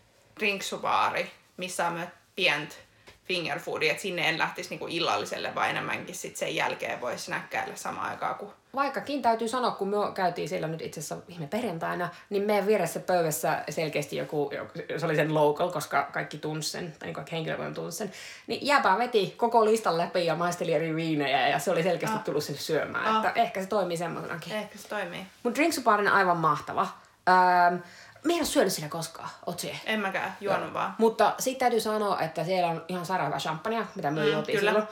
drinksubaari, 0.40 1.30
missä 1.56 1.86
on 1.86 1.92
myös 1.92 2.08
pientä 2.36 2.74
fingerfoodi, 3.24 3.88
että 3.88 4.02
sinne 4.02 4.28
en 4.28 4.38
lähtisi 4.38 4.70
niinku 4.70 4.86
illalliselle, 4.90 5.54
vaan 5.54 5.70
enemmänkin 5.70 6.14
sit 6.14 6.36
sen 6.36 6.54
jälkeen 6.54 7.00
voisi 7.00 7.30
näkkäillä 7.30 7.76
samaan 7.76 8.10
aikaan 8.10 8.34
kuin 8.34 8.52
Vaikkakin 8.74 9.22
täytyy 9.22 9.48
sanoa, 9.48 9.70
kun 9.70 9.88
me 9.88 9.96
käytiin 10.14 10.48
siellä 10.48 10.68
nyt 10.68 10.82
itse 10.82 11.00
asiassa 11.00 11.26
viime 11.28 11.46
perjantaina, 11.46 12.08
niin 12.30 12.42
meidän 12.42 12.66
vieressä 12.66 13.00
pöydässä 13.00 13.64
selkeästi 13.70 14.16
joku, 14.16 14.50
se 14.96 15.06
oli 15.06 15.16
sen 15.16 15.34
local, 15.34 15.70
koska 15.70 16.08
kaikki 16.12 16.38
tunsi 16.38 16.70
sen, 16.70 16.92
tai 16.98 17.06
niin 17.06 17.14
kaikki 17.14 17.32
henkilökunnan 17.32 17.74
tunsi 17.74 17.98
sen, 17.98 18.12
niin 18.46 18.66
jääpää 18.66 18.98
veti 18.98 19.34
koko 19.36 19.64
listan 19.64 19.98
läpi 19.98 20.26
ja 20.26 20.34
maisteli 20.34 20.72
eri 20.72 20.96
viinejä 20.96 21.48
ja 21.48 21.58
se 21.58 21.70
oli 21.70 21.82
selkeästi 21.82 22.16
ah. 22.16 22.24
tullut 22.24 22.44
sinne 22.44 22.60
syömään. 22.60 23.06
Ah. 23.06 23.16
Että 23.16 23.40
ehkä 23.40 23.60
se 23.60 23.66
toimii 23.66 23.96
semmoisenakin. 23.96 24.52
Ehkä 24.52 24.78
se 24.78 24.88
toimii. 24.88 25.26
Mutta 25.42 25.58
drinksuparin 25.58 26.08
aivan 26.08 26.36
mahtava. 26.36 26.88
Ähm, 27.28 27.76
Mä 28.24 28.32
en 28.32 28.38
ole 28.38 28.44
syönyt 28.44 28.72
siinä 28.72 28.88
koskaan, 28.88 29.28
oot 29.46 29.60
siihen? 29.60 29.80
En 29.86 30.00
mäkään, 30.00 30.36
juonut 30.40 30.64
Joo. 30.64 30.74
vaan. 30.74 30.94
Mutta 30.98 31.34
sitten 31.38 31.58
täytyy 31.58 31.80
sanoa, 31.80 32.20
että 32.20 32.44
siellä 32.44 32.70
on 32.70 32.84
ihan 32.88 33.06
sairaan 33.06 33.28
hyvä 33.28 33.38
champagnea, 33.38 33.86
mitä 33.94 34.10
me 34.10 34.24
mm, 34.24 34.32
juotiin 34.32 34.60
silloin. 34.60 34.84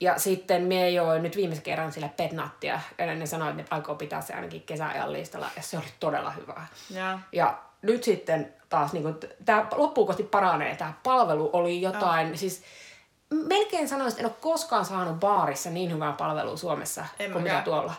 Ja 0.00 0.18
sitten 0.18 0.62
me 0.62 0.90
join 0.90 1.22
nyt 1.22 1.36
viimeisen 1.36 1.64
kerran 1.64 1.92
sille 1.92 2.10
petnattia. 2.16 2.80
Ja 2.98 3.14
ne 3.14 3.26
sanoi, 3.26 3.50
että 3.50 3.62
ne 3.62 3.68
aikoo 3.70 3.94
pitää 3.94 4.20
se 4.20 4.34
ainakin 4.34 4.62
kesäajan 4.62 5.12
listalla. 5.12 5.50
Ja 5.56 5.62
se 5.62 5.78
oli 5.78 5.86
todella 6.00 6.30
hyvää. 6.30 6.66
Ja, 6.90 7.18
ja 7.32 7.58
nyt 7.82 8.04
sitten 8.04 8.54
taas 8.68 8.92
niin 8.92 9.16
tämä 9.44 9.66
loppuun 9.74 10.06
kohti 10.06 10.22
paranee. 10.22 10.76
Tämä 10.76 10.92
palvelu 11.02 11.50
oli 11.52 11.82
jotain, 11.82 12.30
ja. 12.30 12.36
siis 12.36 12.62
melkein 13.30 13.88
sanoisin, 13.88 14.20
että 14.20 14.28
en 14.28 14.32
ole 14.32 14.52
koskaan 14.52 14.84
saanut 14.84 15.20
baarissa 15.20 15.70
niin 15.70 15.92
hyvää 15.92 16.12
palvelua 16.12 16.56
Suomessa 16.56 17.04
en 17.18 17.32
kuin 17.32 17.42
mitä 17.42 17.62
tuolla. 17.64 17.94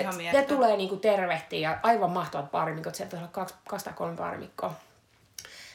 Ihan 0.00 0.14
ne 0.32 0.42
tulee 0.42 0.76
niinku 0.76 0.96
tervehtiä 0.96 1.70
ja 1.70 1.78
aivan 1.82 2.10
mahtavat 2.10 2.50
baarimikot. 2.50 2.94
Sieltä 2.94 3.16
on 3.16 3.28
kaksi, 3.28 3.54
kaksi 3.68 3.84
tai 3.84 3.94
kolme 3.94 4.16
baarimikkoa. 4.16 4.74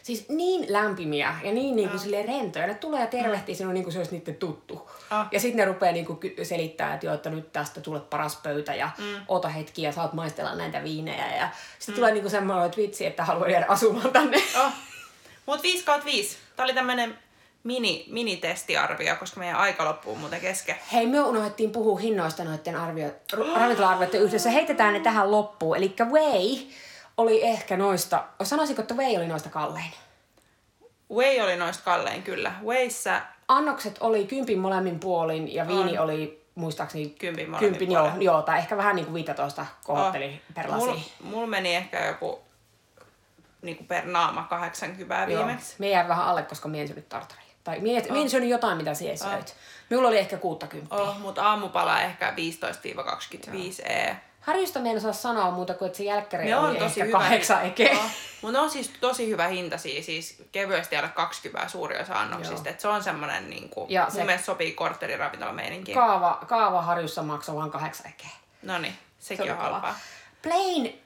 Siis 0.03 0.29
niin 0.29 0.73
lämpimiä 0.73 1.35
ja 1.43 1.51
niin 1.51 1.75
niinku 1.75 1.97
oh. 1.97 2.25
rentoja. 2.27 2.67
Ne 2.67 2.73
tulee 2.73 3.01
ja 3.01 3.07
tervehtii 3.07 3.55
sinua 3.55 3.73
niin 3.73 3.83
kuin 3.83 3.93
se 3.93 3.99
olisi 3.99 4.17
niiden 4.17 4.35
tuttu. 4.35 4.73
Oh. 4.73 5.25
Ja 5.31 5.39
sitten 5.39 5.57
ne 5.57 5.65
rupeaa 5.65 5.93
niinku 5.93 6.19
selittää, 6.43 6.93
että, 6.93 7.13
että 7.13 7.29
nyt 7.29 7.53
tästä 7.53 7.81
tulee 7.81 8.01
paras 8.01 8.35
pöytä 8.35 8.75
ja 8.75 8.89
mm. 8.97 9.25
ota 9.27 9.49
hetki 9.49 9.81
ja 9.81 9.91
saat 9.91 10.13
maistella 10.13 10.55
näitä 10.55 10.83
viinejä. 10.83 11.35
Ja 11.35 11.49
sitten 11.79 11.93
mm. 11.93 11.95
tulee 11.95 12.11
niinku 12.11 12.29
semmoinen 12.29 12.65
että 12.65 12.77
vitsi, 12.77 13.05
että 13.05 13.25
haluaa 13.25 13.49
jäädä 13.49 13.65
asumaan 13.69 14.11
tänne. 14.11 14.37
Oh. 14.65 14.71
Mutta 15.45 15.63
5 15.63 15.83
kautta 15.83 16.05
5. 16.05 16.37
Tämä 16.55 16.65
oli 16.65 16.73
tämmöinen 16.73 17.17
mini, 17.63 18.05
mini-testiarvio, 18.09 19.15
koska 19.15 19.39
meidän 19.39 19.57
aika 19.57 19.85
loppuu 19.85 20.15
muuten 20.15 20.41
kesken. 20.41 20.75
Hei, 20.93 21.07
me 21.07 21.19
unohdettiin 21.19 21.71
puhua 21.71 21.99
hinnoista 21.99 22.43
noiden 22.43 22.75
arvio, 22.75 23.11
ravintola-arvioiden 23.55 24.21
yhteydessä. 24.21 24.49
Heitetään 24.49 24.93
ne 24.93 24.99
tähän 24.99 25.31
loppuun. 25.31 25.77
Eli 25.77 25.95
Way 26.11 26.57
oli 27.17 27.43
ehkä 27.43 27.77
noista, 27.77 28.23
sanoisinko, 28.43 28.81
että 28.81 28.93
Way 28.93 29.17
oli 29.17 29.27
noista 29.27 29.49
kallein? 29.49 29.93
Whey 31.15 31.41
oli 31.41 31.55
noista 31.55 31.83
kallein 31.83 32.23
kyllä. 32.23 32.51
Wheyssä 32.63 33.21
Annokset 33.47 33.97
oli 33.99 34.25
kympin 34.25 34.59
molemmin 34.59 34.99
puolin 34.99 35.53
ja 35.53 35.67
viini 35.67 35.97
on. 35.97 36.03
oli 36.03 36.45
muistaakseni 36.55 37.09
Kympin 37.09 37.49
molemmin 37.49 37.69
kympin, 37.71 37.91
joo, 37.91 38.11
joo, 38.19 38.41
tai 38.41 38.57
ehkä 38.57 38.77
vähän 38.77 38.95
niin 38.95 39.05
kuin 39.05 39.13
15 39.13 39.65
kohotteli 39.83 40.25
Oh, 40.49 40.55
per 40.55 40.69
lasi. 40.71 41.13
mul 41.23 41.45
meni 41.45 41.75
ehkä 41.75 42.05
joku 42.05 42.41
niinku 43.61 43.83
per 43.83 44.05
naama 44.05 44.43
80 44.43 45.15
Joo. 45.31 45.45
viimeksi. 45.45 45.75
Me 45.79 45.89
jäi 45.89 46.07
vähän 46.07 46.25
alle, 46.25 46.43
koska 46.43 46.67
mie 46.67 46.81
en 46.81 46.87
syönyt 46.87 47.09
tartaria. 47.09 47.42
Tai 47.63 47.79
mie, 47.79 48.01
oh. 48.01 48.11
mie 48.11 48.21
en 48.21 48.29
syönyt 48.29 48.49
jotain, 48.49 48.77
mitä 48.77 48.93
siellä 48.93 49.15
söit. 49.15 49.55
Minulla 49.89 50.07
oli 50.07 50.17
ehkä 50.17 50.37
60. 50.37 50.95
Oh, 50.95 51.17
mutta 51.19 51.43
aamupala 51.43 52.01
ehkä 52.01 52.33
15-25 53.81 53.89
e. 53.91 54.15
Harjusta 54.39 54.79
me 54.79 54.91
en 54.91 54.97
osaa 54.97 55.13
sanoa 55.13 55.51
muuta 55.51 55.73
kuin, 55.73 55.85
että 55.87 55.97
se 55.97 56.03
jälkkäri 56.03 56.45
Ne 56.45 56.55
on 56.55 56.69
oli 56.69 56.75
tosi 56.75 57.01
ehkä 57.01 57.03
hyvä. 57.05 57.17
kahdeksan 57.19 57.65
eke. 57.65 57.91
Oh, 57.91 58.09
mutta 58.41 58.61
on 58.61 58.69
siis 58.69 58.91
tosi 59.01 59.29
hyvä 59.29 59.47
hinta 59.47 59.77
siis 59.77 60.43
kevyesti 60.51 60.97
alle 60.97 61.09
20 61.09 61.69
suuri 61.69 61.99
osa 62.01 62.19
annoksista. 62.19 62.69
Et 62.69 62.79
se 62.79 62.87
on 62.87 63.03
semmonen 63.03 63.49
niinku, 63.49 63.85
Ja 63.89 64.03
mun 64.03 64.11
se- 64.11 64.23
mielestä 64.23 64.45
sopii 64.45 64.71
kortteriravintolomeininkiin. 64.73 65.97
Kaava, 65.97 66.39
kaava 66.47 66.81
Harjussa 66.81 67.23
maksoi 67.23 67.55
vain 67.55 67.71
kahdeksan 67.71 68.07
ekeä. 68.07 68.29
No 68.61 68.77
niin, 68.77 68.97
sekin 69.19 69.45
Se 69.45 69.51
on 69.51 69.57
halpaa. 69.57 69.95
Plain, 70.41 71.02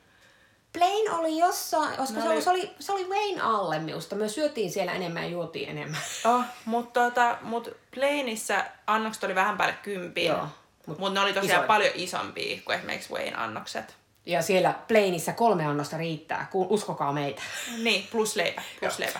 Plain 0.77 1.11
oli 1.11 1.37
jossain, 1.37 1.99
olisiko 1.99 2.19
No 2.19 2.25
se, 2.25 2.27
oli- 2.29 2.35
oli... 2.35 2.41
se, 2.43 2.49
oli, 2.49 2.71
se 2.79 2.91
oli 2.91 3.03
Wayne 3.05 3.41
alle 3.41 3.79
minusta. 3.79 4.15
Me 4.15 4.29
syötiin 4.29 4.71
siellä 4.71 4.91
enemmän 4.91 5.23
ja 5.23 5.29
juotiin 5.29 5.69
enemmän. 5.69 6.01
Oh, 6.25 6.43
mutta 6.65 6.99
tota, 6.99 7.37
mut 7.41 7.69
Plainissä 7.95 8.65
annokset 8.87 9.23
oli 9.23 9.35
vähän 9.35 9.57
päälle 9.57 9.75
kympin. 9.83 10.25
Joo, 10.25 10.47
Mutta 10.85 11.01
mut 11.03 11.13
ne 11.13 11.19
oli 11.19 11.33
tosiaan 11.33 11.55
isoja. 11.55 11.67
paljon 11.67 11.91
isompia 11.95 12.61
kuin 12.65 12.77
esimerkiksi 12.77 13.13
Wayne 13.13 13.35
annokset. 13.37 13.95
Ja 14.25 14.41
siellä 14.41 14.73
Plainissa 14.87 15.33
kolme 15.33 15.65
annosta 15.65 15.97
riittää, 15.97 16.47
kun 16.51 16.67
uskokaa 16.69 17.13
meitä. 17.13 17.41
Niin, 17.77 18.07
plus 18.11 18.35
leipä, 18.35 18.61
plus 18.79 18.99
leipä. 18.99 19.19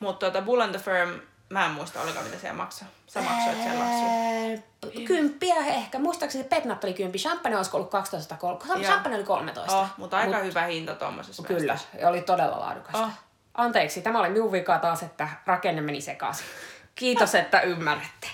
Mutta 0.00 0.26
tota, 0.26 0.42
Bull 0.42 0.60
and 0.60 0.74
the 0.74 0.84
Firm, 0.84 1.20
mä 1.52 1.66
en 1.66 1.70
muista 1.70 2.00
ollenkaan 2.00 2.26
mitä 2.26 2.38
siellä 2.38 2.56
maksaa. 2.56 2.88
Sä 3.06 3.20
maksoit 3.22 3.62
sen 3.62 3.78
laksun. 3.78 4.08
Ää, 4.08 5.06
Kymppiä 5.06 5.54
ehkä. 5.54 5.98
Muistaakseni 5.98 6.44
se 6.44 6.48
Petnat 6.48 6.84
oli 6.84 6.94
kymppi. 6.94 7.18
Champagne 7.18 7.56
olisiko 7.56 7.76
ollut 7.76 7.90
12 7.90 8.36
Joo. 8.42 8.58
Champagne 8.82 9.16
oli 9.16 9.24
13. 9.24 9.78
Oh, 9.78 9.86
mutta 9.96 10.16
aika 10.16 10.38
hyvä 10.38 10.62
hinta 10.62 10.94
tuommoisessa 10.94 11.42
Kyllä, 11.42 11.78
ja 12.00 12.08
oli 12.08 12.22
todella 12.22 12.60
laadukasta. 12.60 12.98
Oh. 12.98 13.10
Anteeksi, 13.54 14.02
tämä 14.02 14.18
oli 14.18 14.30
minun 14.30 14.52
vika 14.52 14.78
taas, 14.78 15.02
että 15.02 15.28
rakenne 15.46 15.80
meni 15.80 16.00
sekaisin. 16.00 16.46
Kiitos, 16.94 17.34
että 17.34 17.60
ymmärrätte. 17.60 18.28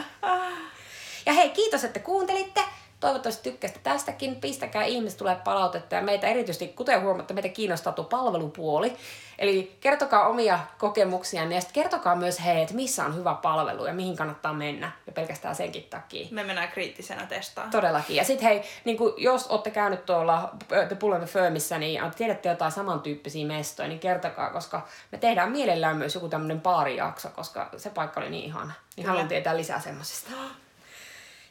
Ja 1.26 1.34
hei, 1.34 1.50
kiitos, 1.50 1.84
että 1.84 2.00
kuuntelitte. 2.00 2.64
Toivottavasti 3.00 3.50
tykkäsitte 3.50 3.82
tästäkin. 3.84 4.36
Pistäkää 4.36 4.84
ihmiset 4.84 5.18
tulee 5.18 5.36
palautetta 5.44 5.96
ja 5.96 6.02
meitä 6.02 6.28
erityisesti, 6.28 6.68
kuten 6.68 7.02
huomatte, 7.02 7.34
meitä 7.34 7.50
kiinnostaa 7.50 7.94
tuo 7.94 8.06
palvelupuoli. 8.06 8.94
Eli 9.40 9.78
kertokaa 9.80 10.28
omia 10.28 10.60
kokemuksianne 10.78 11.56
ja 11.56 11.62
sitten 11.62 11.84
kertokaa 11.84 12.16
myös 12.16 12.46
hei, 12.46 12.62
että 12.62 12.76
missä 12.76 13.06
on 13.06 13.16
hyvä 13.16 13.34
palvelu 13.34 13.86
ja 13.86 13.94
mihin 13.94 14.16
kannattaa 14.16 14.54
mennä. 14.54 14.92
Ja 15.08 15.12
pelkästään 15.12 15.56
senkin 15.56 15.84
takia. 15.84 16.28
Me 16.32 16.44
mennään 16.44 16.72
kriittisenä 16.72 17.26
testaan. 17.26 17.70
Todellakin. 17.70 18.16
Ja 18.16 18.24
sitten 18.24 18.48
hei, 18.48 18.64
niin 18.86 18.98
kun, 18.98 19.14
jos 19.18 19.48
olette 19.48 19.72
käynyt 19.72 20.06
tuolla 20.06 20.50
The 20.88 20.96
Pull 20.96 21.14
and 21.14 21.24
the 21.24 21.32
Firmissä, 21.32 21.78
niin 21.78 22.02
tiedätte 22.18 22.50
jotain 22.50 22.72
samantyyppisiä 22.72 23.48
mestoja, 23.48 23.90
niin 23.90 24.00
kertokaa, 24.00 24.50
koska 24.50 24.88
me 25.12 25.18
tehdään 25.18 25.52
mielellään 25.52 25.98
myös 25.98 26.16
joku 26.16 26.30
tämmöinen 26.30 26.62
baarijakso, 26.62 27.30
koska 27.30 27.70
se 27.78 27.90
paikka 27.90 28.20
oli 28.20 28.30
niin 28.30 28.46
ihana. 28.46 28.74
Niin 28.98 29.08
haluan 29.08 29.28
tietää 29.28 29.58
lisää 29.58 29.80
semmosista. 29.80 30.32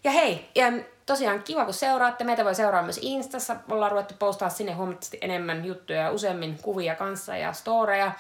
Ja 0.04 0.11
hei, 0.11 0.48
ja 0.54 0.72
tosiaan 1.06 1.42
kiva 1.42 1.64
kun 1.64 1.74
seuraatte. 1.74 2.24
Meitä 2.24 2.44
voi 2.44 2.54
seuraa 2.54 2.82
myös 2.82 3.00
Instassa. 3.02 3.56
Ollaan 3.70 3.90
ruvettu 3.90 4.14
postaa 4.18 4.48
sinne 4.48 4.72
huomattavasti 4.72 5.18
enemmän 5.20 5.64
juttuja 5.64 6.02
ja 6.02 6.11
useammin 6.11 6.58
kuvia 6.62 6.94
kanssa 6.94 7.37
ja 7.37 7.52
storeja. 7.52 8.12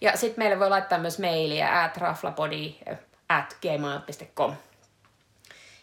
Ja 0.00 0.16
sitten 0.16 0.44
meille 0.44 0.58
voi 0.58 0.70
laittaa 0.70 0.98
myös 0.98 1.18
mailia 1.18 1.84
at 1.84 1.96
raflapodi 1.96 2.74
at 3.28 3.56
gmail.com. 3.62 4.54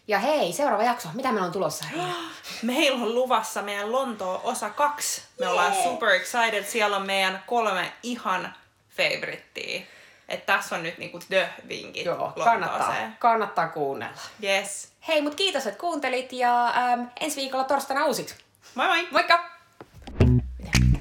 Ja 0.08 0.18
hei, 0.18 0.52
seuraava 0.52 0.84
jakso. 0.84 1.08
Mitä 1.14 1.32
meillä 1.32 1.46
on 1.46 1.52
tulossa? 1.52 1.84
Meillä 2.62 3.04
on 3.04 3.14
luvassa 3.14 3.62
meidän 3.62 3.92
Lontoa 3.92 4.40
osa 4.44 4.70
kaksi. 4.70 5.22
Me 5.40 5.48
ollaan 5.48 5.72
Jee. 5.72 5.82
super 5.82 6.08
excited. 6.08 6.64
Siellä 6.64 6.96
on 6.96 7.06
meidän 7.06 7.42
kolme 7.46 7.92
ihan 8.02 8.54
favorittia. 8.90 9.80
Että 10.28 10.52
tässä 10.52 10.76
on 10.76 10.82
nyt 10.82 10.98
niinku 10.98 11.18
the 11.28 11.48
vinkit 11.68 12.04
Joo, 12.04 12.32
kannattaa, 12.44 12.78
Lontooseen. 12.78 13.16
kannattaa 13.18 13.68
kuunnella. 13.68 14.20
Yes. 14.44 14.92
Hei, 15.08 15.22
mut 15.22 15.34
kiitos, 15.34 15.66
että 15.66 15.80
kuuntelit 15.80 16.32
ja 16.32 16.66
ähm, 16.76 17.00
ensi 17.20 17.40
viikolla 17.40 17.64
torstaina 17.64 18.04
uusit. 18.06 18.36
Moi 18.74 18.86
moi! 18.86 19.08
Moikka! 19.10 19.50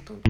Tunti? 0.06 0.30